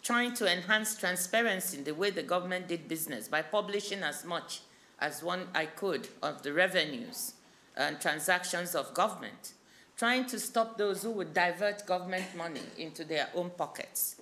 [0.02, 4.60] trying to enhance transparency in the way the government did business by publishing as much
[4.98, 7.34] as one I could of the revenues
[7.76, 9.52] and transactions of government,
[9.96, 14.16] trying to stop those who would divert government money into their own pockets.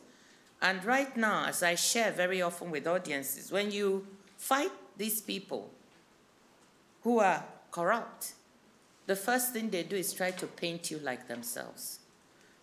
[0.61, 4.07] And right now, as I share very often with audiences, when you
[4.37, 5.71] fight these people
[7.03, 8.33] who are corrupt,
[9.07, 12.01] the first thing they do is try to paint you like themselves.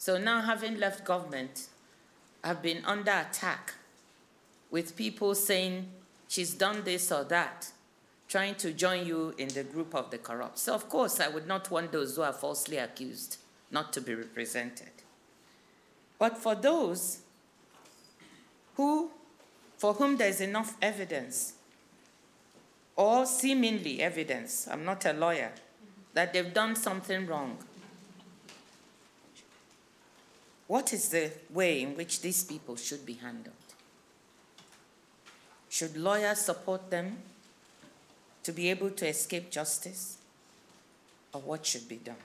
[0.05, 1.65] So now, having left government,
[2.43, 3.73] I've been under attack
[4.69, 5.87] with people saying
[6.27, 7.71] she's done this or that,
[8.27, 10.59] trying to join you in the group of the corrupt.
[10.59, 13.37] So, of course, I would not want those who are falsely accused
[13.71, 14.91] not to be represented.
[16.19, 17.21] But for those
[18.75, 19.09] who,
[19.75, 21.53] for whom there is enough evidence
[22.95, 25.53] or seemingly evidence, I'm not a lawyer,
[26.13, 27.57] that they've done something wrong.
[30.67, 33.55] What is the way in which these people should be handled?
[35.69, 37.17] Should lawyers support them
[38.43, 40.17] to be able to escape justice?
[41.33, 42.15] Or what should be done?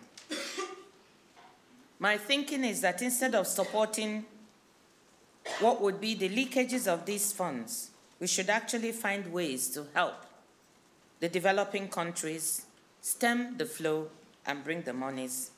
[1.99, 4.25] My thinking is that instead of supporting
[5.59, 10.15] what would be the leakages of these funds, we should actually find ways to help
[11.21, 12.65] the developing countries
[13.03, 14.09] stem the flow
[14.47, 15.51] and bring the monies.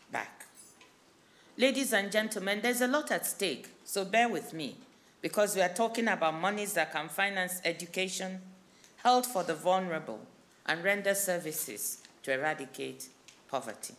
[1.59, 4.75] Ladies and gentlemen, there's a lot at stake, so bear with me,
[5.21, 8.41] because we are talking about monies that can finance education,
[8.97, 10.21] health for the vulnerable,
[10.65, 13.09] and render services to eradicate
[13.51, 13.93] poverty.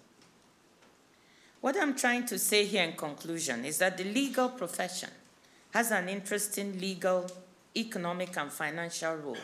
[1.62, 5.12] What I'm trying to say here in conclusion is that the legal profession
[5.76, 7.30] has an interesting legal,
[7.78, 9.38] economic, and financial role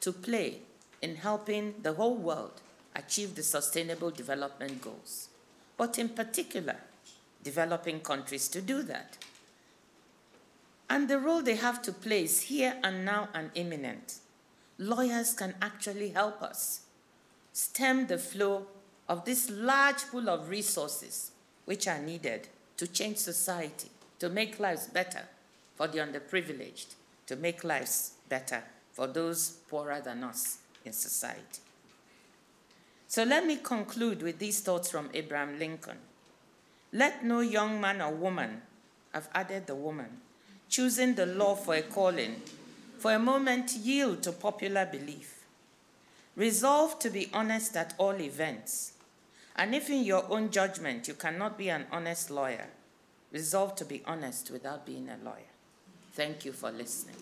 [0.00, 0.58] to play
[1.00, 2.60] in helping the whole world
[2.96, 5.28] achieve the sustainable development goals,
[5.76, 6.76] but in particular,
[7.44, 9.18] developing countries to do that.
[10.90, 14.18] And the role they have to play is here and now and imminent.
[14.78, 16.80] Lawyers can actually help us
[17.52, 18.66] stem the flow
[19.08, 21.30] of this large pool of resources
[21.64, 23.88] which are needed to change society,
[24.18, 25.22] to make lives better
[25.76, 26.94] for the underprivileged,
[27.26, 31.60] to make lives better for those poorer than us in society.
[33.06, 35.98] So let me conclude with these thoughts from Abraham Lincoln.
[36.94, 38.62] Let no young man or woman,
[39.12, 40.20] I've added the woman,
[40.68, 42.40] choosing the law for a calling,
[42.98, 45.42] for a moment yield to popular belief.
[46.36, 48.92] Resolve to be honest at all events.
[49.56, 52.68] And if in your own judgment you cannot be an honest lawyer,
[53.32, 55.50] resolve to be honest without being a lawyer.
[56.12, 57.16] Thank you for listening.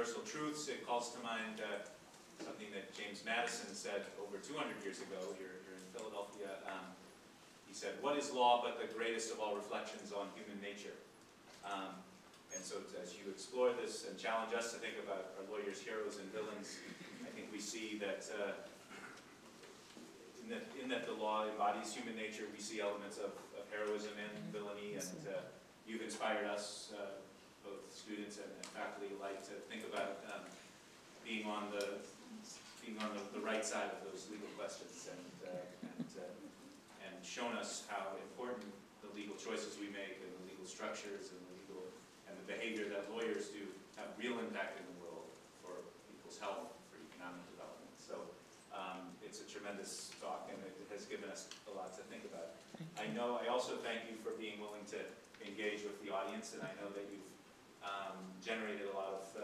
[0.00, 0.68] universal truths.
[0.68, 1.84] It calls to mind uh,
[2.44, 6.50] something that James Madison said over 200 years ago here, here in Philadelphia.
[6.66, 6.82] Um,
[7.70, 10.98] he said, what is law but the greatest of all reflections on human nature?
[11.62, 11.94] Um,
[12.50, 16.18] and so as you explore this and challenge us to think about our lawyers, heroes,
[16.18, 16.82] and villains,
[17.22, 18.58] I think we see that uh,
[20.42, 24.18] in, that, in that the law embodies human nature, we see elements of, of heroism
[24.18, 25.46] and villainy, and uh,
[25.86, 27.22] you've inspired us uh,
[27.62, 30.42] both students and, and faculty alike to think about um,
[31.22, 32.02] being on the
[32.90, 35.54] being on the, the, right side of those legal questions and uh,
[35.94, 38.66] and, uh, and shown us how important
[39.06, 41.82] the legal choices we make and the legal structures and the legal
[42.26, 43.62] and the behavior that lawyers do
[43.94, 45.30] have real impact in the world
[45.62, 45.78] for
[46.10, 47.94] people's health, for economic development.
[47.94, 48.26] So
[48.74, 52.58] um, it's a tremendous talk and it has given us a lot to think about.
[52.98, 55.00] I know, I also thank you for being willing to
[55.46, 57.30] engage with the audience and I know that you've
[57.86, 59.42] um, generated a lot of, uh,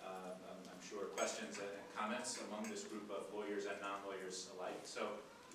[0.00, 0.55] uh, um,
[0.88, 4.78] sure, questions and comments among this group of lawyers and non-lawyers alike.
[4.84, 5.02] So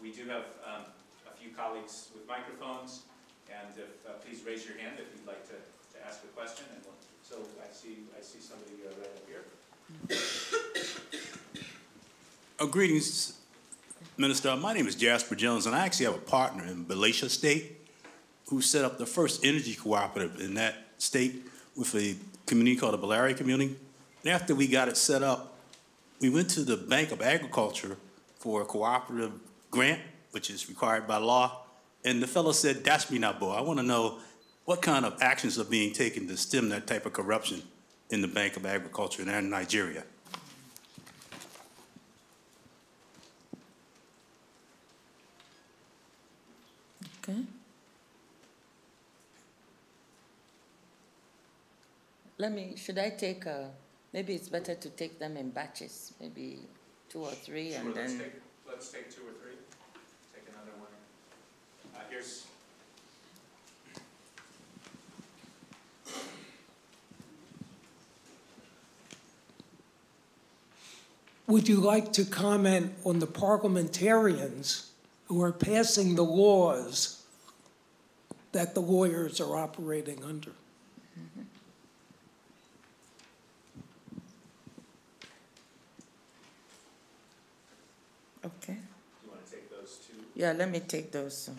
[0.01, 0.83] we do have um,
[1.27, 3.03] a few colleagues with microphones,
[3.49, 6.65] and if, uh, please raise your hand if you'd like to, to ask a question.
[6.75, 6.83] And
[7.23, 9.43] so I see, I see somebody uh, right up here.
[12.59, 13.39] Uh, greetings,
[14.17, 14.55] Minister.
[14.55, 17.77] My name is Jasper Jones, and I actually have a partner in Bayelsa State
[18.49, 22.15] who set up the first energy cooperative in that state with a
[22.45, 23.77] community called the Bellaria Community.
[24.25, 25.57] After we got it set up,
[26.19, 27.97] we went to the Bank of Agriculture
[28.35, 29.33] for a cooperative
[29.71, 30.01] grant,
[30.31, 31.63] which is required by law.
[32.05, 33.51] And the fellow said, that's me now, boy.
[33.51, 34.19] I want to know
[34.65, 37.63] what kind of actions are being taken to stem that type of corruption
[38.11, 40.03] in the Bank of Agriculture and in Nigeria.
[47.23, 47.41] Okay.
[52.37, 53.65] Let me, should I take, uh,
[54.13, 56.59] maybe it's better to take them in batches, maybe
[57.09, 58.19] two or three and let's then.
[58.19, 58.33] take,
[58.67, 59.57] let's take two or three.
[60.33, 60.89] Take another one.
[61.95, 62.45] Uh, here's,
[71.51, 74.89] Would you like to comment on the parliamentarians
[75.25, 77.25] who are passing the laws
[78.53, 80.51] that the lawyers are operating under?
[88.45, 88.77] Okay.
[89.23, 90.13] you want to take those two?
[90.41, 91.51] Yeah, let me take those.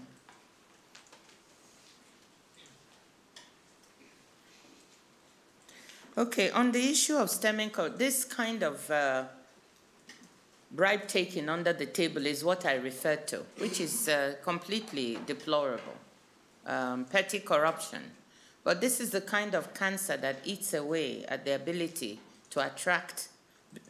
[6.19, 9.27] Okay, on the issue of stemming, co- this kind of uh,
[10.73, 15.95] bribe taking under the table is what I refer to, which is uh, completely deplorable.
[16.67, 18.03] Um, petty corruption.
[18.65, 22.19] But this is the kind of cancer that eats away at the ability
[22.51, 23.29] to attract,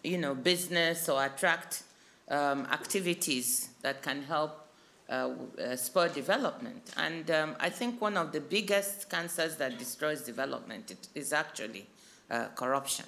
[0.04, 1.84] you know, business or attract
[2.28, 4.61] um, activities that can help
[5.76, 6.92] spur development.
[6.96, 11.86] And um, I think one of the biggest cancers that destroys development is actually
[12.30, 13.06] uh, corruption.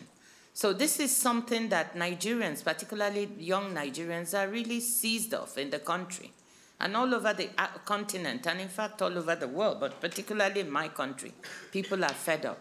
[0.53, 5.81] So this is something that Nigerians, particularly young Nigerians, are really seized of in the
[5.81, 6.33] country
[6.81, 10.61] and all over the uh, continent, and in fact all over the world, but particularly
[10.61, 11.33] in my country,
[11.73, 12.59] people are fed up.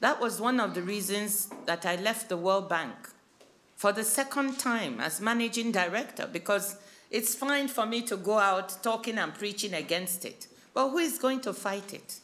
[0.00, 2.94] That was one of the reasons that I left the World Bank
[3.74, 6.76] for the second time as managing director, because
[7.10, 11.18] it's fine for me to go out talking and preaching against it, but who is
[11.18, 12.20] going to fight it?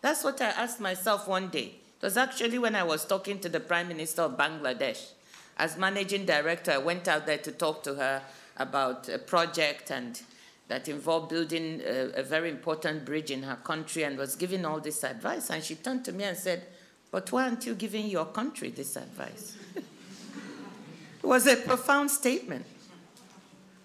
[0.00, 1.74] That's what I asked myself one day.
[2.00, 5.10] It was actually when I was talking to the Prime Minister of Bangladesh.
[5.58, 8.22] As managing director, I went out there to talk to her
[8.56, 10.20] about a project and
[10.68, 14.78] that involved building a, a, very important bridge in her country and was giving all
[14.78, 15.50] this advice.
[15.50, 16.64] And she turned to me and said,
[17.10, 19.56] But why aren't you giving your country this advice?
[19.76, 22.64] it was a profound statement.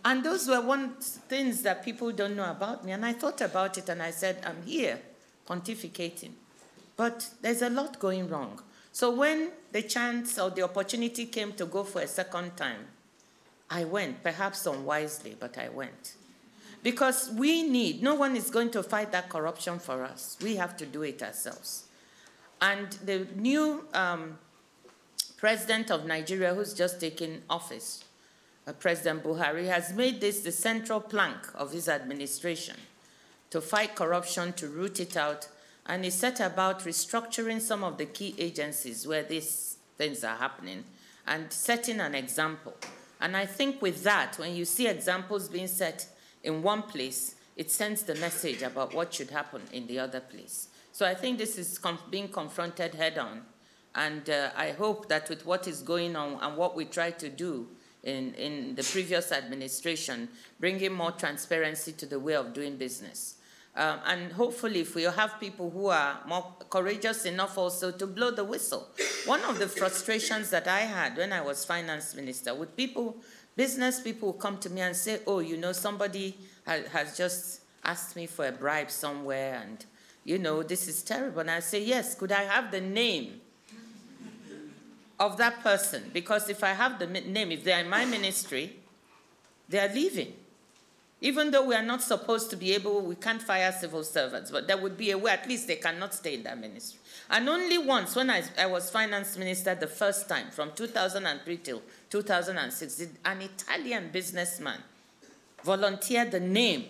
[0.05, 2.91] And those were one things that people don't know about me.
[2.91, 4.99] And I thought about it and I said, I'm here
[5.49, 6.31] pontificating.
[6.95, 8.61] But there's a lot going wrong.
[8.91, 12.85] So when the chance or the opportunity came to go for a second time,
[13.69, 16.13] I went, perhaps unwisely, but I went.
[16.83, 20.37] Because we need, no one is going to fight that corruption for us.
[20.41, 21.85] We have to do it ourselves.
[22.61, 24.37] And the new um,
[25.35, 28.04] president of Nigeria, who's just taken office,
[28.73, 32.75] President Buhari, has made this the central plank of his administration
[33.51, 35.47] to fight corruption, to root it out,
[35.85, 40.83] and he set about restructuring some of the key agencies where these things are happening
[41.27, 42.75] and setting an example.
[43.21, 46.07] And I think with that, when you see examples being set
[46.43, 50.67] in one place, it sends the message about what should happen in the other place.
[50.91, 53.43] So I think this is being confronted head on.
[53.93, 57.29] And uh, I hope that with what is going on and what we try to
[57.29, 57.67] do
[58.05, 60.29] in, in the previous administration,
[60.59, 63.35] bringing more transparency to the way of doing business.
[63.75, 68.31] Um, and hopefully, if we have people who are more courageous enough also to blow
[68.31, 68.87] the whistle.
[69.25, 73.17] One of the frustrations that I had when I was finance minister with people
[73.55, 76.37] Business people come to me and say, oh, you know, somebody
[76.67, 79.85] ha has just asked me for a bribe somewhere and,
[80.25, 81.39] you know, this is terrible.
[81.39, 83.39] And I say, yes, could I have the name
[85.19, 86.11] of that person?
[86.13, 88.75] Because if I have the name, if they're in my ministry,
[89.69, 90.33] they are leaving.
[91.21, 94.67] Even though we are not supposed to be able, we can't fire civil servants, but
[94.67, 96.99] there would be a way, at least they cannot stay in that ministry.
[97.29, 101.81] And only once, when I, I was finance minister the first time, from 2003 till
[102.09, 104.79] 2006, did an Italian businessman
[105.63, 106.85] volunteer the name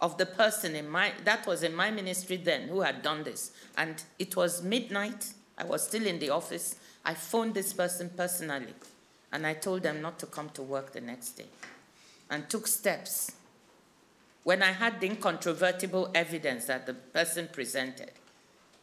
[0.00, 3.52] of the person in my, that was in my ministry then, who had done this.
[3.76, 5.32] And it was midnight.
[5.58, 6.76] I was still in the office.
[7.04, 8.74] I phoned this person personally,
[9.32, 11.48] and I told them not to come to work the next day,
[12.30, 13.32] and took steps.
[14.44, 18.10] When I had the incontrovertible evidence that the person presented,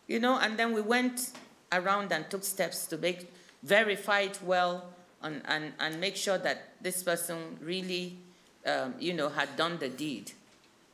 [0.08, 1.32] you know, and then we went
[1.72, 3.32] around and took steps to make,
[3.64, 4.86] verify it well
[5.22, 8.18] and, and, and make sure that this person really,
[8.66, 10.32] um, you know, had done the deed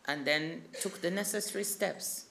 [0.08, 2.25] and then took the necessary steps.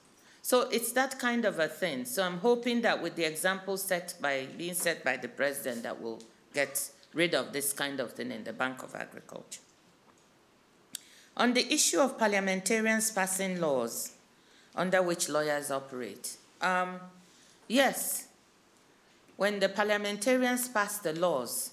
[0.45, 2.05] So it's that kind of a thing.
[2.05, 5.99] So I'm hoping that with the example set by, being set by the president that
[5.99, 6.21] we'll
[6.53, 9.61] get rid of this kind of thing in the Bank of Agriculture.
[11.35, 14.11] On the issue of parliamentarians passing laws
[14.75, 16.99] under which lawyers operate, um,
[17.67, 18.27] yes,
[19.37, 21.71] when the parliamentarians pass the laws,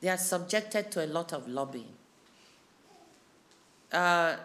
[0.00, 1.92] they are subjected to a lot of lobbying.
[3.92, 4.36] Uh,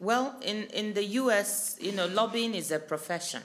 [0.00, 3.42] well, in, in the US, you know, lobbying is a profession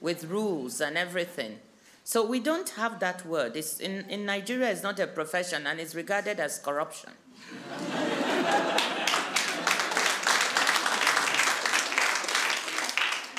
[0.00, 1.58] with rules and everything.
[2.04, 3.56] So we don't have that word.
[3.56, 7.10] It's in, in Nigeria, it's not a profession and it's regarded as corruption.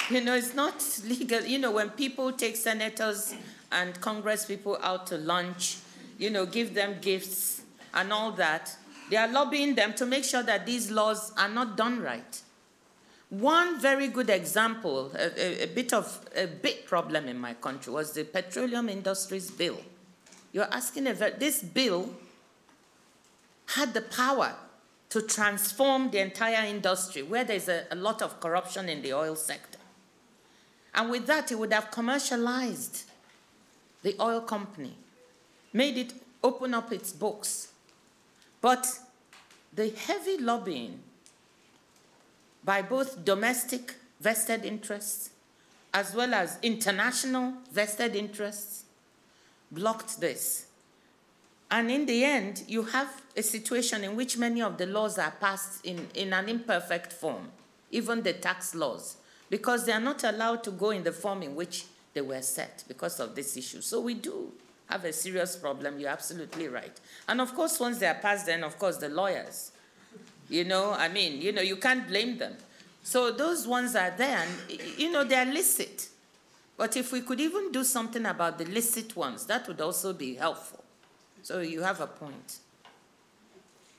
[0.09, 1.41] You know, it's not legal.
[1.41, 3.33] You know, when people take senators
[3.71, 5.77] and Congress people out to lunch,
[6.19, 7.61] you know, give them gifts
[7.93, 8.75] and all that,
[9.09, 12.41] they are lobbying them to make sure that these laws are not done right.
[13.29, 17.91] One very good example, a, a, a bit of a big problem in my country
[17.91, 19.77] was the petroleum industries bill.
[20.51, 22.09] You're asking a this bill
[23.65, 24.55] had the power
[25.09, 29.35] to transform the entire industry where there's a, a lot of corruption in the oil
[29.35, 29.79] sector.
[30.93, 33.05] And with that, it would have commercialized
[34.03, 34.95] the oil company,
[35.71, 37.72] made it open up its books,
[38.63, 38.87] But
[39.73, 41.01] the heavy lobbying
[42.63, 45.31] by both domestic vested interests
[45.93, 48.85] as well as international vested interests
[49.69, 50.67] blocked this.
[51.69, 55.33] And in the end, you have a situation in which many of the laws are
[55.41, 57.49] passed in, in an imperfect form,
[57.91, 59.17] even the tax laws,
[59.49, 61.83] because they are not allowed to go in the form in which
[62.13, 63.81] they were set because of this issue.
[63.81, 64.53] So we do
[64.93, 65.99] have a serious problem.
[65.99, 66.97] You're absolutely right.
[67.27, 69.71] And of course, once they are passed, then of course the lawyers.
[70.49, 72.55] You know, I mean, you know, you can't blame them.
[73.03, 76.09] So those ones are there, and you know, they're licit.
[76.77, 80.35] But if we could even do something about the licit ones, that would also be
[80.35, 80.83] helpful.
[81.41, 82.59] So you have a point.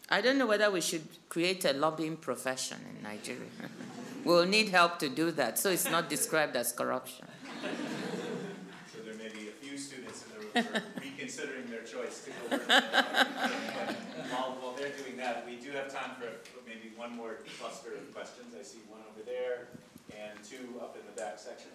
[0.08, 3.50] I don't know whether we should create a lobbying profession in Nigeria.
[4.24, 7.26] we'll need help to do that, so it's not described as corruption.
[8.92, 12.24] So there may be a few students in the room who are reconsidering their choice
[12.24, 12.56] to go
[14.30, 16.30] While, while they're doing that, we do have time for
[16.66, 18.54] maybe one more cluster of questions.
[18.58, 19.68] I see one over there
[20.16, 21.70] and two up in the back section.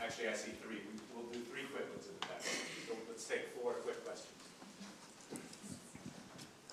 [0.00, 0.82] Actually, I see three.
[0.86, 2.40] We- We'll do three quick ones in the back.
[2.42, 4.32] So let's take four quick questions.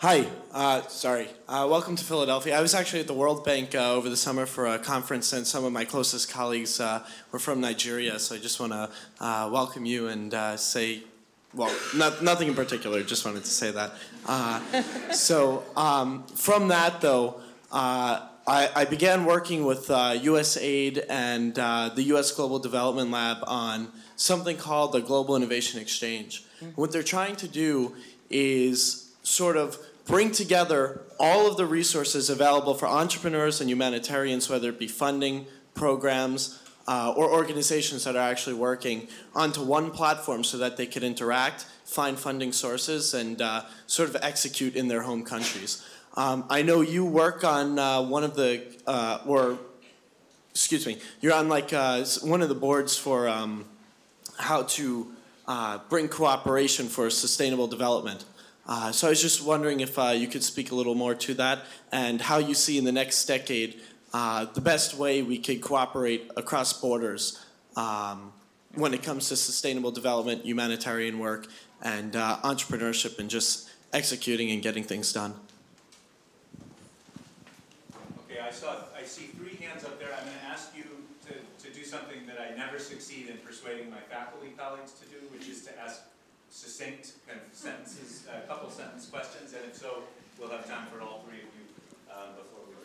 [0.01, 1.27] Hi, uh, sorry.
[1.45, 2.57] Uh, welcome to Philadelphia.
[2.57, 5.45] I was actually at the World Bank uh, over the summer for a conference, and
[5.45, 8.17] some of my closest colleagues uh, were from Nigeria.
[8.17, 8.89] So I just want to
[9.19, 11.03] uh, welcome you and uh, say,
[11.53, 13.03] well, not, nothing in particular.
[13.03, 13.91] Just wanted to say that.
[14.25, 14.61] Uh,
[15.11, 21.89] so um, from that, though, uh, I, I began working with uh, USAID and uh,
[21.93, 26.45] the US Global Development Lab on something called the Global Innovation Exchange.
[26.75, 27.97] What they're trying to do
[28.29, 29.77] is sort of
[30.09, 35.45] bring together all of the resources available for entrepreneurs and humanitarians, whether it be funding,
[35.75, 41.03] programs, uh, or organizations that are actually working, onto one platform so that they could
[41.03, 45.87] interact, find funding sources, and uh, sort of execute in their home countries.
[46.17, 49.59] Um, I know you work on uh, one of the, uh, or
[50.49, 53.65] excuse me, you're on like uh, one of the boards for um,
[54.39, 55.11] how to
[55.47, 58.25] uh, bring cooperation for sustainable development.
[58.69, 61.33] Uh, so I was just wondering if uh, you could speak a little more to
[61.33, 63.81] that and how you see in the next decade
[64.13, 67.43] uh, the best way we could cooperate across borders
[67.75, 68.31] um,
[68.75, 71.47] when it comes to sustainable development, humanitarian work,
[71.81, 75.33] and uh, entrepreneurship, and just executing and getting things done.
[78.29, 80.09] Okay, I saw, I see three hands up there.
[80.15, 80.83] I'm going to ask you
[81.25, 81.33] to,
[81.67, 85.49] to do something that I never succeed in persuading my faculty colleagues to do, which
[85.49, 86.01] is to ask
[86.59, 90.03] succinct kind of sentences, a couple sentence questions, and if so,
[90.37, 91.63] we'll have time for all three of you
[92.11, 92.79] um, before we go.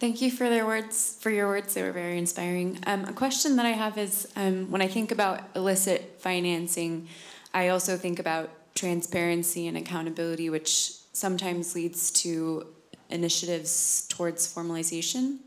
[0.00, 1.18] Thank you for their words.
[1.20, 2.78] For your words, they were very inspiring.
[2.86, 7.06] Um, a question that I have is, um, when I think about illicit financing,
[7.52, 12.66] I also think about transparency and accountability, which sometimes leads to
[13.10, 15.40] initiatives towards formalization.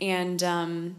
[0.00, 0.96] And um,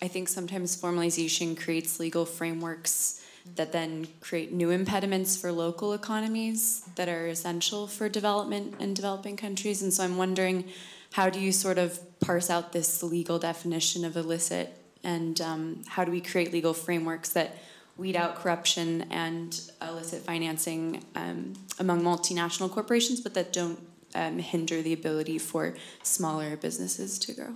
[0.00, 3.24] I think sometimes formalization creates legal frameworks
[3.56, 9.36] that then create new impediments for local economies that are essential for development in developing
[9.36, 9.82] countries.
[9.82, 10.64] And so I'm wondering
[11.12, 16.04] how do you sort of parse out this legal definition of illicit and um, how
[16.04, 17.56] do we create legal frameworks that
[17.96, 23.80] weed out corruption and illicit financing um, among multinational corporations, but that don't
[24.14, 27.54] um, hinder the ability for smaller businesses to grow?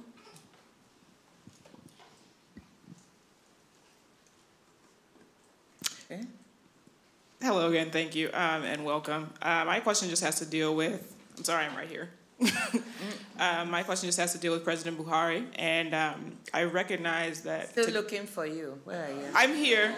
[6.11, 6.23] Okay.
[7.43, 9.29] Hello again, thank you, um, and welcome.
[9.43, 12.09] Uh, my question just has to deal with, I'm sorry, I'm right here.
[13.39, 17.71] uh, my question just has to deal with President Buhari, and um, I recognize that.
[17.71, 18.79] Still to- looking for you.
[18.85, 19.27] Where are you?
[19.35, 19.93] I'm here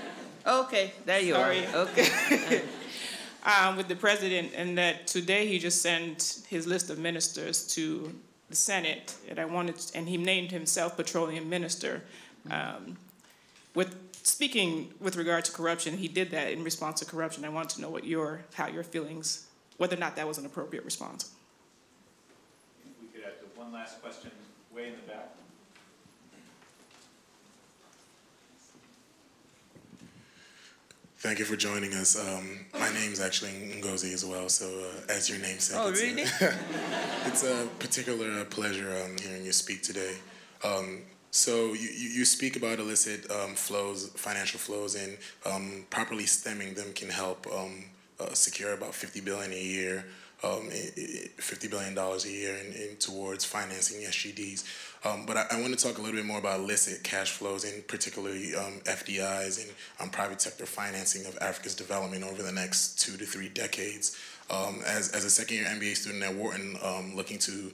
[0.46, 1.66] Okay, there you Sorry.
[1.66, 1.76] are.
[1.76, 2.62] Okay.
[3.44, 8.12] um, with the president, and that today he just sent his list of ministers to
[8.50, 12.02] the Senate, and I wanted, and he named himself petroleum minister.
[12.50, 12.98] Um,
[13.74, 17.44] with speaking with regard to corruption, he did that in response to corruption.
[17.44, 19.46] I want to know what your, how your feelings,
[19.76, 21.30] whether or not that was an appropriate response.
[23.00, 24.30] We could have the one last question
[24.74, 25.30] way in the back.
[31.18, 32.18] Thank you for joining us.
[32.18, 35.88] Um, my name is actually Ngozi as well, so uh, as your name said, Oh,
[35.88, 36.22] it's, really?
[36.22, 36.54] a,
[37.26, 40.16] it's a particular uh, pleasure um, hearing you speak today.
[40.62, 41.00] Um,
[41.34, 46.92] so you, you speak about illicit um, flows, financial flows, and um, properly stemming them
[46.94, 47.86] can help um,
[48.20, 50.04] uh, secure about 50 billion a year
[50.44, 54.64] um, $50 billion a year in, in towards financing SGDs.
[55.04, 57.64] Um, but I, I want to talk a little bit more about illicit cash flows
[57.64, 63.16] and particularly um, FDIs and private sector financing of Africa's development over the next two
[63.16, 64.18] to three decades.
[64.50, 66.76] As, as a second year MBA student at Wharton,
[67.16, 67.72] looking to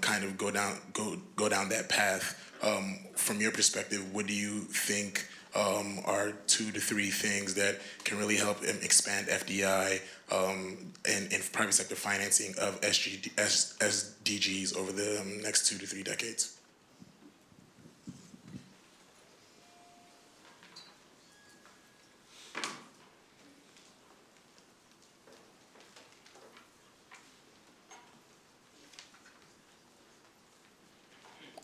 [0.00, 2.45] kind of go down go go down that path.
[2.66, 7.78] Um, from your perspective, what do you think um, are two to three things that
[8.02, 10.00] can really help expand FDI
[10.32, 15.86] um, and, and private sector financing of S, SDGs over the um, next two to
[15.86, 16.58] three decades?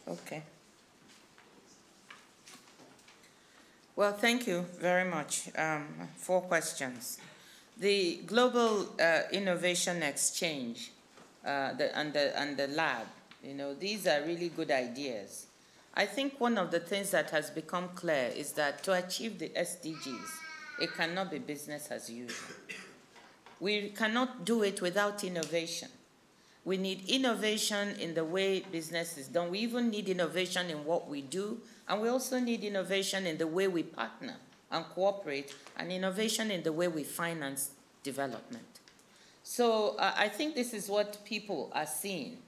[0.06, 0.42] Okay.
[3.94, 5.50] Well, thank you very much.
[5.54, 5.86] Um,
[6.16, 7.18] four questions.
[7.76, 10.92] The Global uh, Innovation Exchange
[11.44, 13.06] uh, the, and, the, and the lab,
[13.44, 15.46] you know, these are really good ideas.
[15.92, 19.50] I think one of the things that has become clear is that to achieve the
[19.50, 20.30] SDGs,
[20.80, 22.54] it cannot be business as usual.
[23.60, 25.90] We cannot do it without innovation.
[26.64, 29.50] We need innovation in the way business is done.
[29.50, 31.60] We even need innovation in what we do,
[31.92, 34.36] and we also need innovation in the way we partner
[34.70, 37.72] and cooperate, and innovation in the way we finance
[38.02, 38.80] development.
[39.42, 42.38] So uh, I think this is what people are seeing,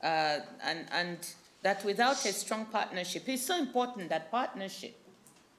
[0.00, 1.18] uh, and, and
[1.62, 4.94] that without a strong partnership, it's so important that partnership,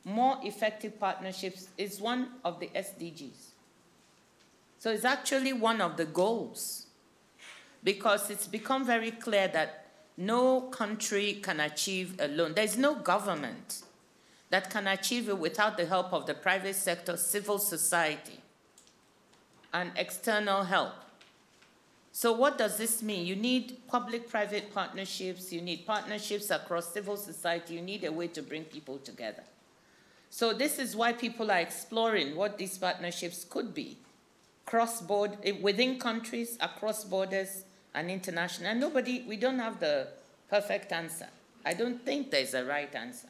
[0.05, 3.49] more effective partnerships, is one of the SDGs.
[4.79, 6.86] So it's actually one of the goals
[7.83, 9.84] because it's become very clear that
[10.18, 12.53] no country can achieve alone.
[12.55, 13.84] There's no government
[14.49, 18.39] that can achieve it without the help of the private sector, civil society,
[19.74, 20.93] and external help.
[22.13, 23.26] So, what does this mean?
[23.26, 28.28] You need public private partnerships, you need partnerships across civil society, you need a way
[28.28, 29.43] to bring people together.
[30.30, 33.97] So, this is why people are exploring what these partnerships could be
[34.66, 37.64] cross border, eh, within countries, across borders,
[37.95, 38.69] and international.
[38.69, 40.07] And nobody, we don't have the
[40.49, 41.27] perfect answer.
[41.65, 43.29] I don't think there's a right answer.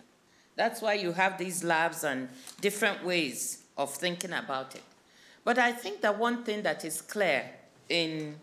[0.55, 2.27] That's why you have these labs and
[2.59, 4.83] different ways of thinking about it.
[5.43, 7.49] But I think that one thing that is clear
[7.87, 8.35] in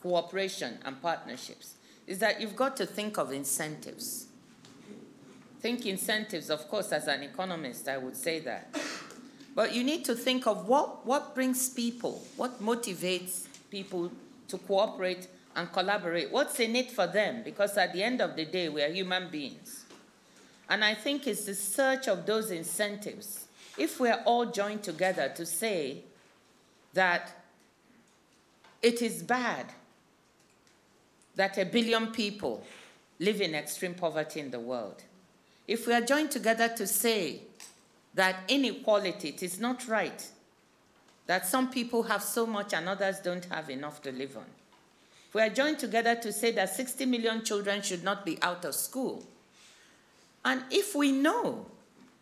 [0.00, 1.74] cooperation and partnerships
[2.06, 4.26] is that you've got to think of incentives.
[5.60, 8.74] Think incentives, of course, as an economist, I would say that.
[9.54, 14.10] But you need to think of what, what brings people, what motivates people
[14.48, 16.30] to cooperate and collaborate.
[16.30, 17.42] What's in it for them?
[17.44, 19.84] Because at the end of the day, we are human beings.
[20.68, 23.46] And I think it's the search of those incentives.
[23.76, 26.02] If we're all joined together to say
[26.94, 27.44] that
[28.82, 29.66] it is bad
[31.36, 32.64] that a billion people
[33.18, 35.02] live in extreme poverty in the world,
[35.66, 37.40] if we are joined together to say
[38.14, 40.28] that inequality, it is not right
[41.26, 44.44] that some people have so much and others don't have enough to live on.
[45.32, 48.74] We are joined together to say that 60 million children should not be out of
[48.74, 49.24] school.
[50.44, 51.66] And if we know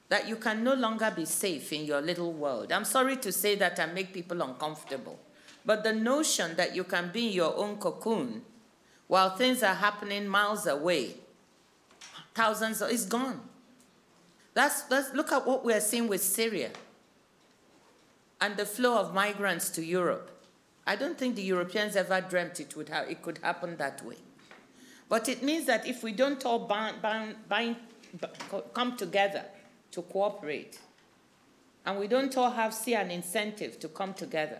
[0.09, 3.55] that you can no longer be safe in your little world, I'm sorry to say
[3.57, 5.19] that and make people uncomfortable,
[5.65, 8.43] but the notion that you can be in your own cocoon
[9.09, 11.15] while things are happening miles away,
[12.35, 13.41] thousands, is gone.
[14.55, 16.71] That's, that's, look at what we are seeing with Syria
[18.43, 20.29] and the flow of migrants to Europe.
[20.85, 24.17] I don't think the Europeans ever dreamt it, would ha- it could happen that way.
[25.09, 27.77] But it means that if we don't all bind, bind, bind,
[28.75, 29.45] come together
[29.93, 30.81] to cooperate,
[31.87, 34.59] and we don't all have see an incentive to come together,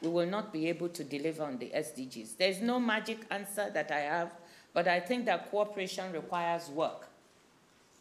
[0.00, 2.36] we will not be able to deliver on the SDGs.
[2.36, 4.32] There's no magic answer that I have,
[4.74, 7.06] but I think that cooperation requires work.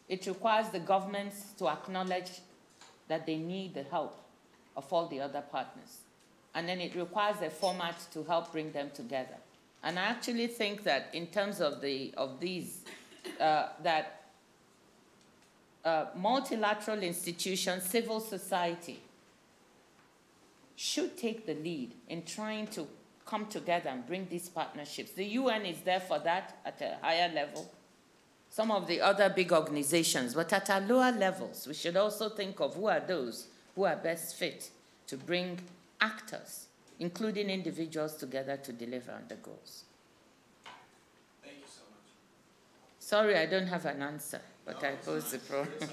[0.09, 2.41] It requires the governments to acknowledge
[3.07, 4.17] that they need the help
[4.75, 5.97] of all the other partners.
[6.53, 9.35] And then it requires a format to help bring them together.
[9.83, 12.81] And I actually think that in terms of, the, of these,
[13.39, 14.23] uh, that
[15.83, 18.99] uh, multilateral institutions, civil society,
[20.75, 22.87] should take the lead in trying to
[23.25, 25.11] come together and bring these partnerships.
[25.11, 27.71] The UN is there for that at a higher level.
[28.49, 32.59] Some of the other big organizations, but at our lower levels, we should also think
[32.59, 34.69] of who are those who are best fit
[35.07, 35.59] to bring
[35.99, 36.67] actors,
[36.99, 39.85] including individuals, together to deliver on the goals.
[41.43, 42.09] Thank you so much.
[42.99, 45.89] Sorry, I don't have an answer, but no, I pose the problem.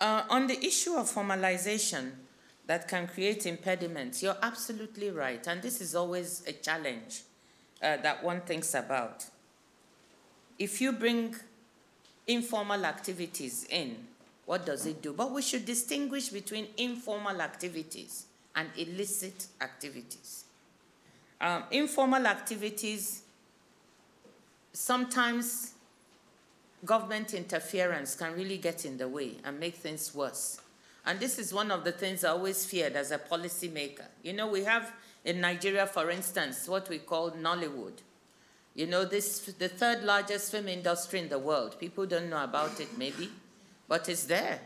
[0.00, 2.12] uh, on the issue of formalization,
[2.66, 4.22] that can create impediments.
[4.22, 7.22] You're absolutely right, and this is always a challenge
[7.82, 9.26] uh, that one thinks about.
[10.58, 11.34] If you bring
[12.26, 14.06] informal activities in,
[14.46, 15.12] what does it do?
[15.12, 20.44] But we should distinguish between informal activities and illicit activities.
[21.40, 23.22] Um, informal activities,
[24.72, 25.72] sometimes
[26.84, 30.60] government interference can really get in the way and make things worse.
[31.04, 34.04] And this is one of the things I always feared as a policymaker.
[34.22, 34.92] You know, we have
[35.24, 37.94] in Nigeria, for instance, what we call Nollywood.
[38.74, 41.78] You know, this the third largest film industry in the world.
[41.78, 43.30] People don't know about it, maybe,
[43.88, 44.60] but it's there.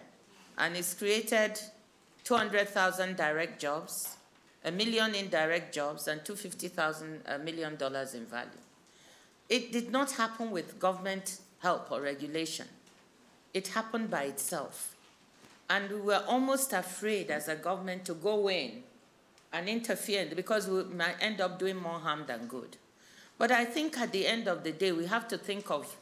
[0.59, 1.59] And it's created
[2.25, 4.17] 200,000 direct jobs,
[4.65, 8.51] a million indirect jobs, and $250,000 uh, million dollars in value.
[9.49, 12.67] It did not happen with government help or regulation.
[13.55, 14.97] It happened by itself.
[15.69, 18.83] And we were almost afraid as a government to go in
[19.53, 22.77] and interfere because we might end up doing more harm than good.
[23.39, 25.97] But I think at the end of the day, we have to think of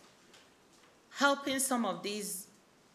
[1.10, 2.43] helping some of these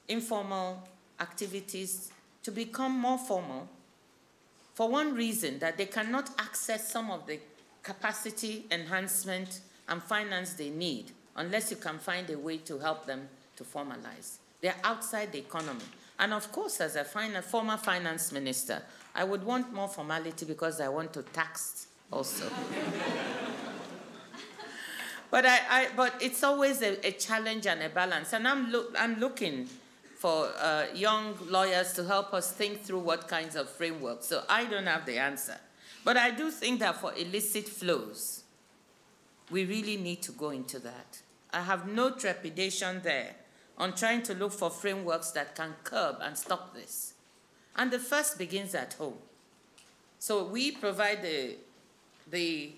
[0.10, 0.88] informal
[1.20, 2.12] activities
[2.44, 3.68] to become more formal
[4.74, 7.40] for one reason that they cannot access some of the
[7.84, 13.28] capacity enhancement and finance they need unless you can find a way to help them
[13.56, 14.38] to formalize.
[14.62, 15.84] They're outside the economy.
[16.18, 18.82] And of course, as a former finance minister,
[19.16, 22.46] I would want more formality because I want to tax also.
[25.32, 28.34] but, I, I, but it's always a, a, challenge and a balance.
[28.34, 29.70] And I'm, lo- I'm looking
[30.20, 34.26] for uh, young lawyers to help us think through what kinds of frameworks.
[34.26, 35.56] So I don't have the answer.
[36.04, 38.44] But I do think that for illicit flows,
[39.50, 41.22] we really need to go into that.
[41.54, 43.34] I have no trepidation there
[43.78, 47.14] on trying to look for frameworks that can curb and stop this.
[47.78, 49.20] And the first begins at home.
[50.20, 51.56] So we provide the,
[52.30, 52.74] the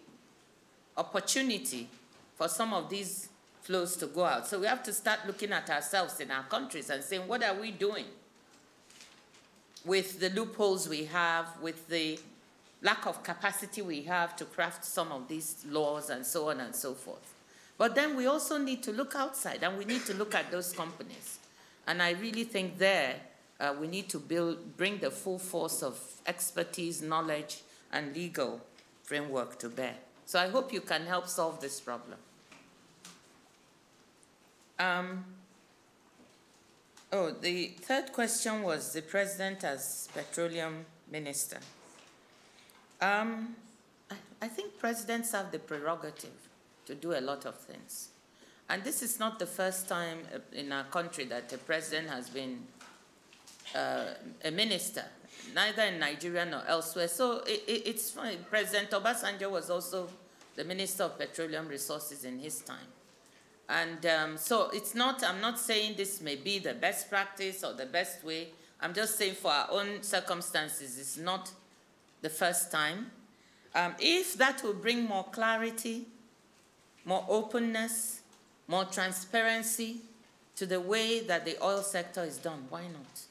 [0.96, 1.90] opportunity
[2.36, 3.30] for some of these
[3.62, 4.48] flows to go out.
[4.48, 7.54] So we have to start looking at ourselves in our countries and saying, what are
[7.54, 8.06] we doing
[9.86, 12.20] with the loopholes we have, with the
[12.82, 16.76] lack of capacity we have to craft some of these laws and so on and
[16.76, 17.34] so forth.
[17.78, 20.72] But then we also need to look outside and we need to look at those
[20.72, 21.40] companies.
[21.88, 23.16] And I really think there
[23.60, 28.62] uh, we need to build, bring the full force of expertise, knowledge, and legal
[29.04, 29.96] framework to bear.
[30.26, 32.18] So I hope you can help solve this problem.
[34.82, 35.26] Um,
[37.12, 41.60] oh, the third question was the president as petroleum minister.
[43.00, 43.56] Um,
[44.10, 46.34] I, I think presidents have the prerogative
[46.88, 48.10] to do a lot of things.
[48.70, 52.28] And this is not the first time uh, in our country that a president has
[52.30, 52.62] been
[53.76, 54.06] uh,
[54.44, 55.04] a minister,
[55.54, 57.08] neither in Nigeria nor elsewhere.
[57.08, 58.40] So it, it, it's fine.
[58.50, 60.10] President Obasanjo was also
[60.56, 62.88] the Minister of Petroleum Resources in his time.
[63.70, 67.74] And um, so it's not, I'm not saying this may be the best practice or
[67.74, 68.50] the best way.
[68.82, 71.52] I'm just saying for our own circumstances, it's not
[72.22, 73.12] the first time.
[73.74, 76.06] Um, if that will bring more clarity
[77.06, 78.22] more openness,
[78.68, 79.98] more transparency
[80.56, 82.66] to the way that the oil sector is done.
[82.70, 83.22] Why not?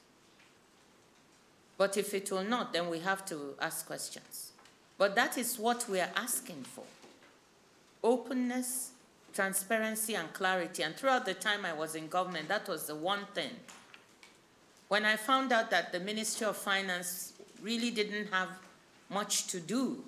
[1.78, 4.52] But if it will not, then we have to ask questions.
[4.98, 6.84] But that is what we are asking for
[8.02, 8.90] openness,
[9.32, 10.82] transparency, and clarity.
[10.82, 13.50] And throughout the time I was in government, that was the one thing.
[14.88, 18.48] When I found out that the Ministry of Finance really didn't have
[19.08, 20.02] much to do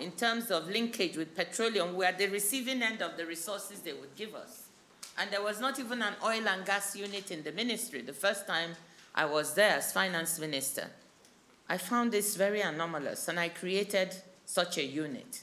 [0.00, 3.92] in terms of linkage with petroleum, we are the receiving end of the resources they
[3.92, 4.64] would give us.
[5.18, 8.46] And there was not even an oil and gas unit in the ministry the first
[8.46, 8.70] time
[9.14, 10.88] I was there as finance minister.
[11.68, 15.42] I found this very anomalous, and I created such a unit.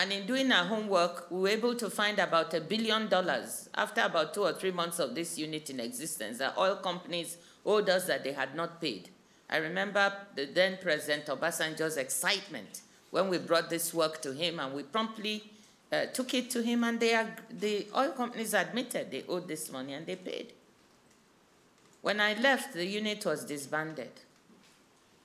[0.00, 4.00] And in doing our homework, we were able to find about a billion dollars after
[4.00, 7.36] about two or three months of this unit in existence that oil companies
[7.66, 9.10] owed us that they had not paid.
[9.50, 12.80] I remember the then President Obasanjo's excitement
[13.10, 15.44] when we brought this work to him, and we promptly
[15.92, 19.92] uh, took it to him, and they the oil companies admitted they owed this money,
[19.92, 20.54] and they paid.
[22.00, 24.12] When I left, the unit was disbanded.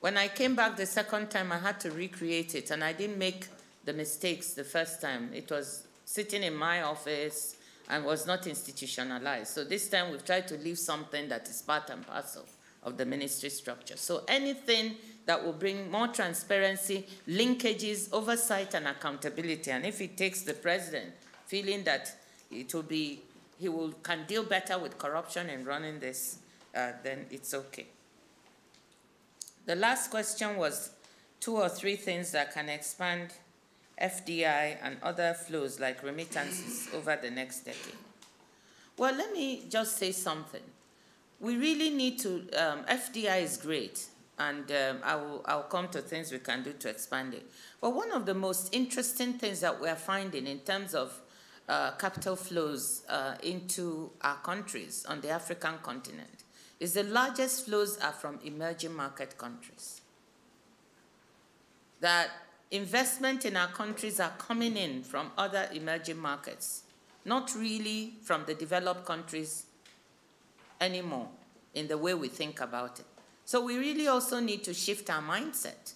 [0.01, 3.17] When I came back the second time, I had to recreate it, and I didn't
[3.17, 3.47] make
[3.86, 5.31] the mistakes the first time.
[5.33, 7.55] It was sitting in my office
[7.89, 9.53] and was not institutionalized.
[9.53, 12.45] So this time we've tried to leave something that is part and parcel
[12.83, 13.97] of the ministry structure.
[13.97, 19.71] So anything that will bring more transparency, linkages, oversight, and accountability.
[19.71, 21.13] And if it takes the president
[21.47, 22.15] feeling that
[22.51, 23.21] it will be,
[23.59, 26.39] he will can deal better with corruption in running this,
[26.75, 27.88] uh, then it's okay.
[29.65, 30.91] The last question was
[31.39, 33.31] two or three things that can expand
[34.01, 37.95] FDI and other flows like remittances over the next decade.
[38.97, 40.61] Well, let me just say something.
[41.39, 44.05] We really need to, um, FDI is great,
[44.39, 47.45] and um, I will, I'll come to things we can do to expand it.
[47.81, 51.19] But one of the most interesting things that we're finding in terms of
[51.67, 56.43] uh, capital flows uh, into our countries on the African continent
[56.79, 60.01] is the largest flows are from emerging market countries.
[62.01, 62.29] That
[62.76, 66.84] investment in our countries are coming in from other emerging markets,
[67.23, 69.65] not really from the developed countries
[70.82, 71.28] anymore
[71.73, 73.05] in the way we think about it.
[73.45, 75.93] So we really also need to shift our mindset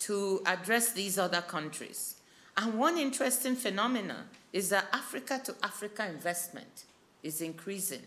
[0.00, 2.16] to address these other countries.
[2.56, 6.84] And one interesting phenomenon is that Africa to Africa investment
[7.22, 8.02] is increasing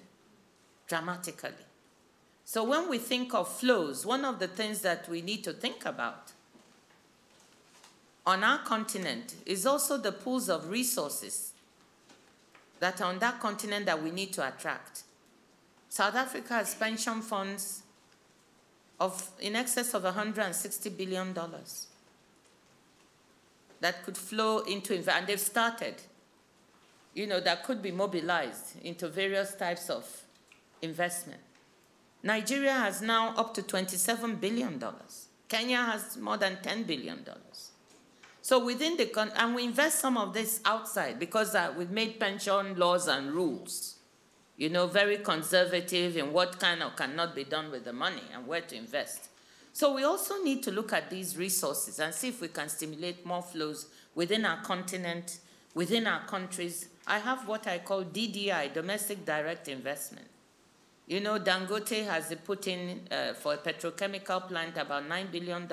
[0.88, 1.66] dramatically.
[2.46, 5.86] So when we think of flows, one of the things that we need to think
[5.86, 6.32] about
[8.26, 11.54] on our continent is also the pools of resources
[12.80, 15.04] that are on that continent that we need to attract.
[15.90, 17.84] South Africa has pension funds
[19.00, 21.34] of in excess of $160 billion
[23.82, 25.96] that could flow into, and they've started,
[27.14, 30.06] you know, that could be mobilized into various types of
[30.82, 31.40] investment.
[32.22, 34.84] Nigeria has now up to $27 billion.
[35.48, 37.26] Kenya has more than $10 billion.
[38.50, 42.76] So within the, and we invest some of this outside because uh, we've made pension
[42.80, 43.97] laws and rules,
[44.58, 48.47] you know, very conservative in what kind of cannot be done with the money and
[48.47, 49.30] where to invest.
[49.72, 53.24] So we also need to look at these resources and see if we can stimulate
[53.24, 53.86] more flows
[54.16, 55.38] within our continent,
[55.76, 56.89] within our countries.
[57.06, 60.26] I have what I call DDI, domestic direct investment.
[61.06, 65.68] You know, Dangote has put in uh, for a petrochemical plant about $9 billion,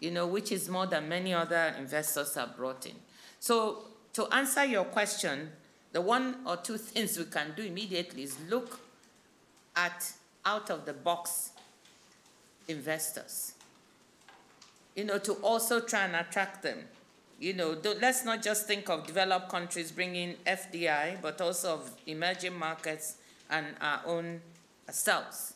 [0.00, 2.94] you know, which is more than many other investors have brought in.
[3.40, 3.84] So
[4.14, 5.50] to answer your question,
[5.92, 8.80] the one or two things we can do immediately is look
[9.74, 10.12] at
[10.44, 11.50] out of the box
[12.68, 13.54] investors.
[14.94, 16.78] You know, to also try and attract them.
[17.40, 22.58] You know, let's not just think of developed countries bringing FDI, but also of emerging
[22.58, 23.16] markets
[23.48, 24.40] and our own
[24.90, 25.54] selves.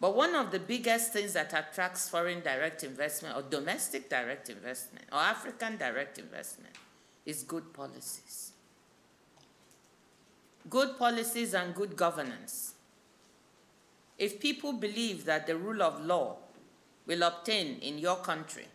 [0.00, 5.04] But one of the biggest things that attracts foreign direct investment or domestic direct investment
[5.12, 6.74] or African direct investment
[7.26, 8.52] is good policies.
[10.70, 12.74] Good policies and good governance.
[14.18, 16.36] If people believe that the rule of law
[17.06, 18.68] will obtain in your country,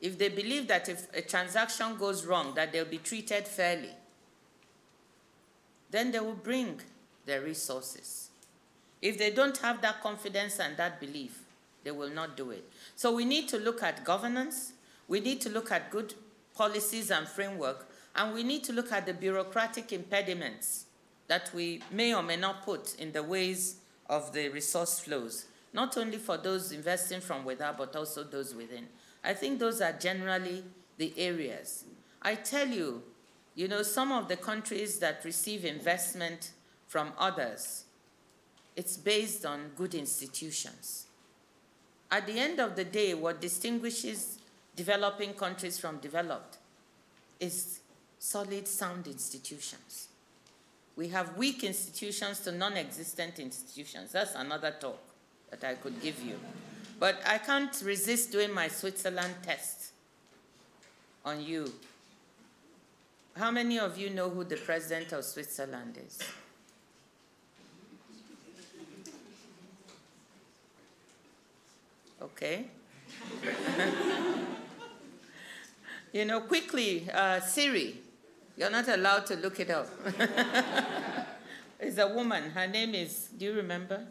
[0.00, 3.90] if they believe that if a transaction goes wrong, that they'll be treated fairly,
[5.90, 6.80] then they will bring
[7.26, 8.29] their resources.
[9.02, 11.40] If they don't have that confidence and that belief,
[11.84, 12.70] they will not do it.
[12.96, 14.72] So we need to look at governance,
[15.08, 16.14] we need to look at good
[16.54, 20.84] policies and framework, and we need to look at the bureaucratic impediments
[21.28, 23.76] that we may or may not put in the ways
[24.08, 28.88] of the resource flows, not only for those investing from without, but also those within.
[29.22, 30.64] I think those are generally
[30.98, 31.84] the areas.
[32.20, 33.02] I tell you,
[33.54, 36.50] you know, some of the countries that receive investment
[36.88, 37.84] from others.
[38.80, 41.04] It's based on good institutions.
[42.10, 44.38] At the end of the day, what distinguishes
[44.74, 46.56] developing countries from developed
[47.38, 47.80] is
[48.18, 50.08] solid, sound institutions.
[50.96, 54.12] We have weak institutions to non-existent institutions.
[54.12, 54.98] That's another talk
[55.50, 56.40] that I could give you.
[56.98, 59.92] But I can't resist doing my Switzerland test
[61.26, 61.70] on you.
[63.36, 66.18] How many of you know who the president of Switzerland is?
[72.40, 72.64] Okay?
[76.12, 77.98] you know, quickly, uh, Siri,
[78.56, 79.88] you're not allowed to look it up.
[81.80, 82.50] it's a woman.
[82.50, 84.06] Her name is, do you remember?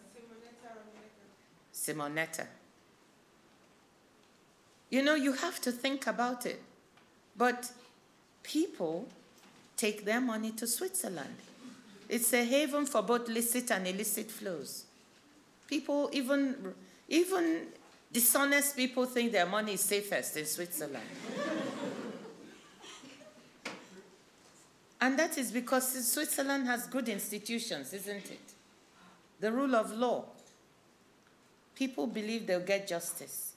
[1.74, 1.74] Simonetta.
[1.74, 2.46] Simonetta.
[4.90, 6.62] You know, you have to think about it.
[7.36, 7.72] But
[8.44, 9.08] people
[9.78, 11.36] take their money to Switzerland.
[12.08, 14.86] It's a haven for both licit and illicit flows.
[15.68, 16.74] People, even,
[17.08, 17.68] even
[18.12, 21.06] Dishonest people think their money is safest in Switzerland.
[25.02, 28.54] and that is because Switzerland has good institutions, isn't it?
[29.40, 30.26] The rule of law.
[31.76, 33.54] People believe they'll get justice.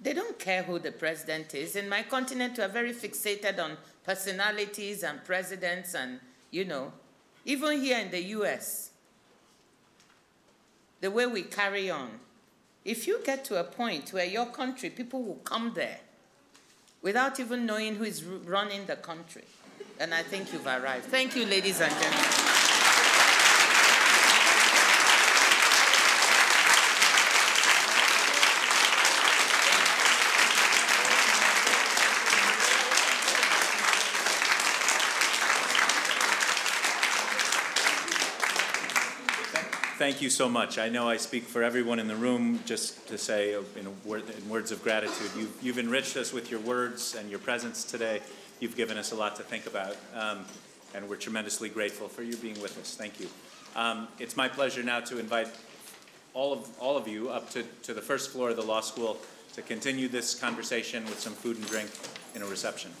[0.00, 1.74] They don't care who the president is.
[1.74, 6.20] In my continent, we are very fixated on personalities and presidents, and,
[6.50, 6.92] you know,
[7.44, 8.90] even here in the US,
[11.00, 12.20] the way we carry on,
[12.86, 15.98] if you get to a point where your country, people will come there
[17.02, 19.44] without even knowing who is running the country,
[19.98, 21.06] then I think you've arrived.
[21.06, 22.45] Thank you, ladies and gentlemen.
[40.06, 40.78] Thank you so much.
[40.78, 44.48] I know I speak for everyone in the room just to say in, word, in
[44.48, 45.32] words of gratitude.
[45.36, 48.20] You've, you've enriched us with your words and your presence today.
[48.60, 50.44] You've given us a lot to think about, um,
[50.94, 52.94] and we're tremendously grateful for you being with us.
[52.94, 53.26] Thank you.
[53.74, 55.48] Um, it's my pleasure now to invite
[56.34, 59.18] all of, all of you up to, to the first floor of the law school
[59.54, 61.90] to continue this conversation with some food and drink
[62.36, 62.92] in a reception.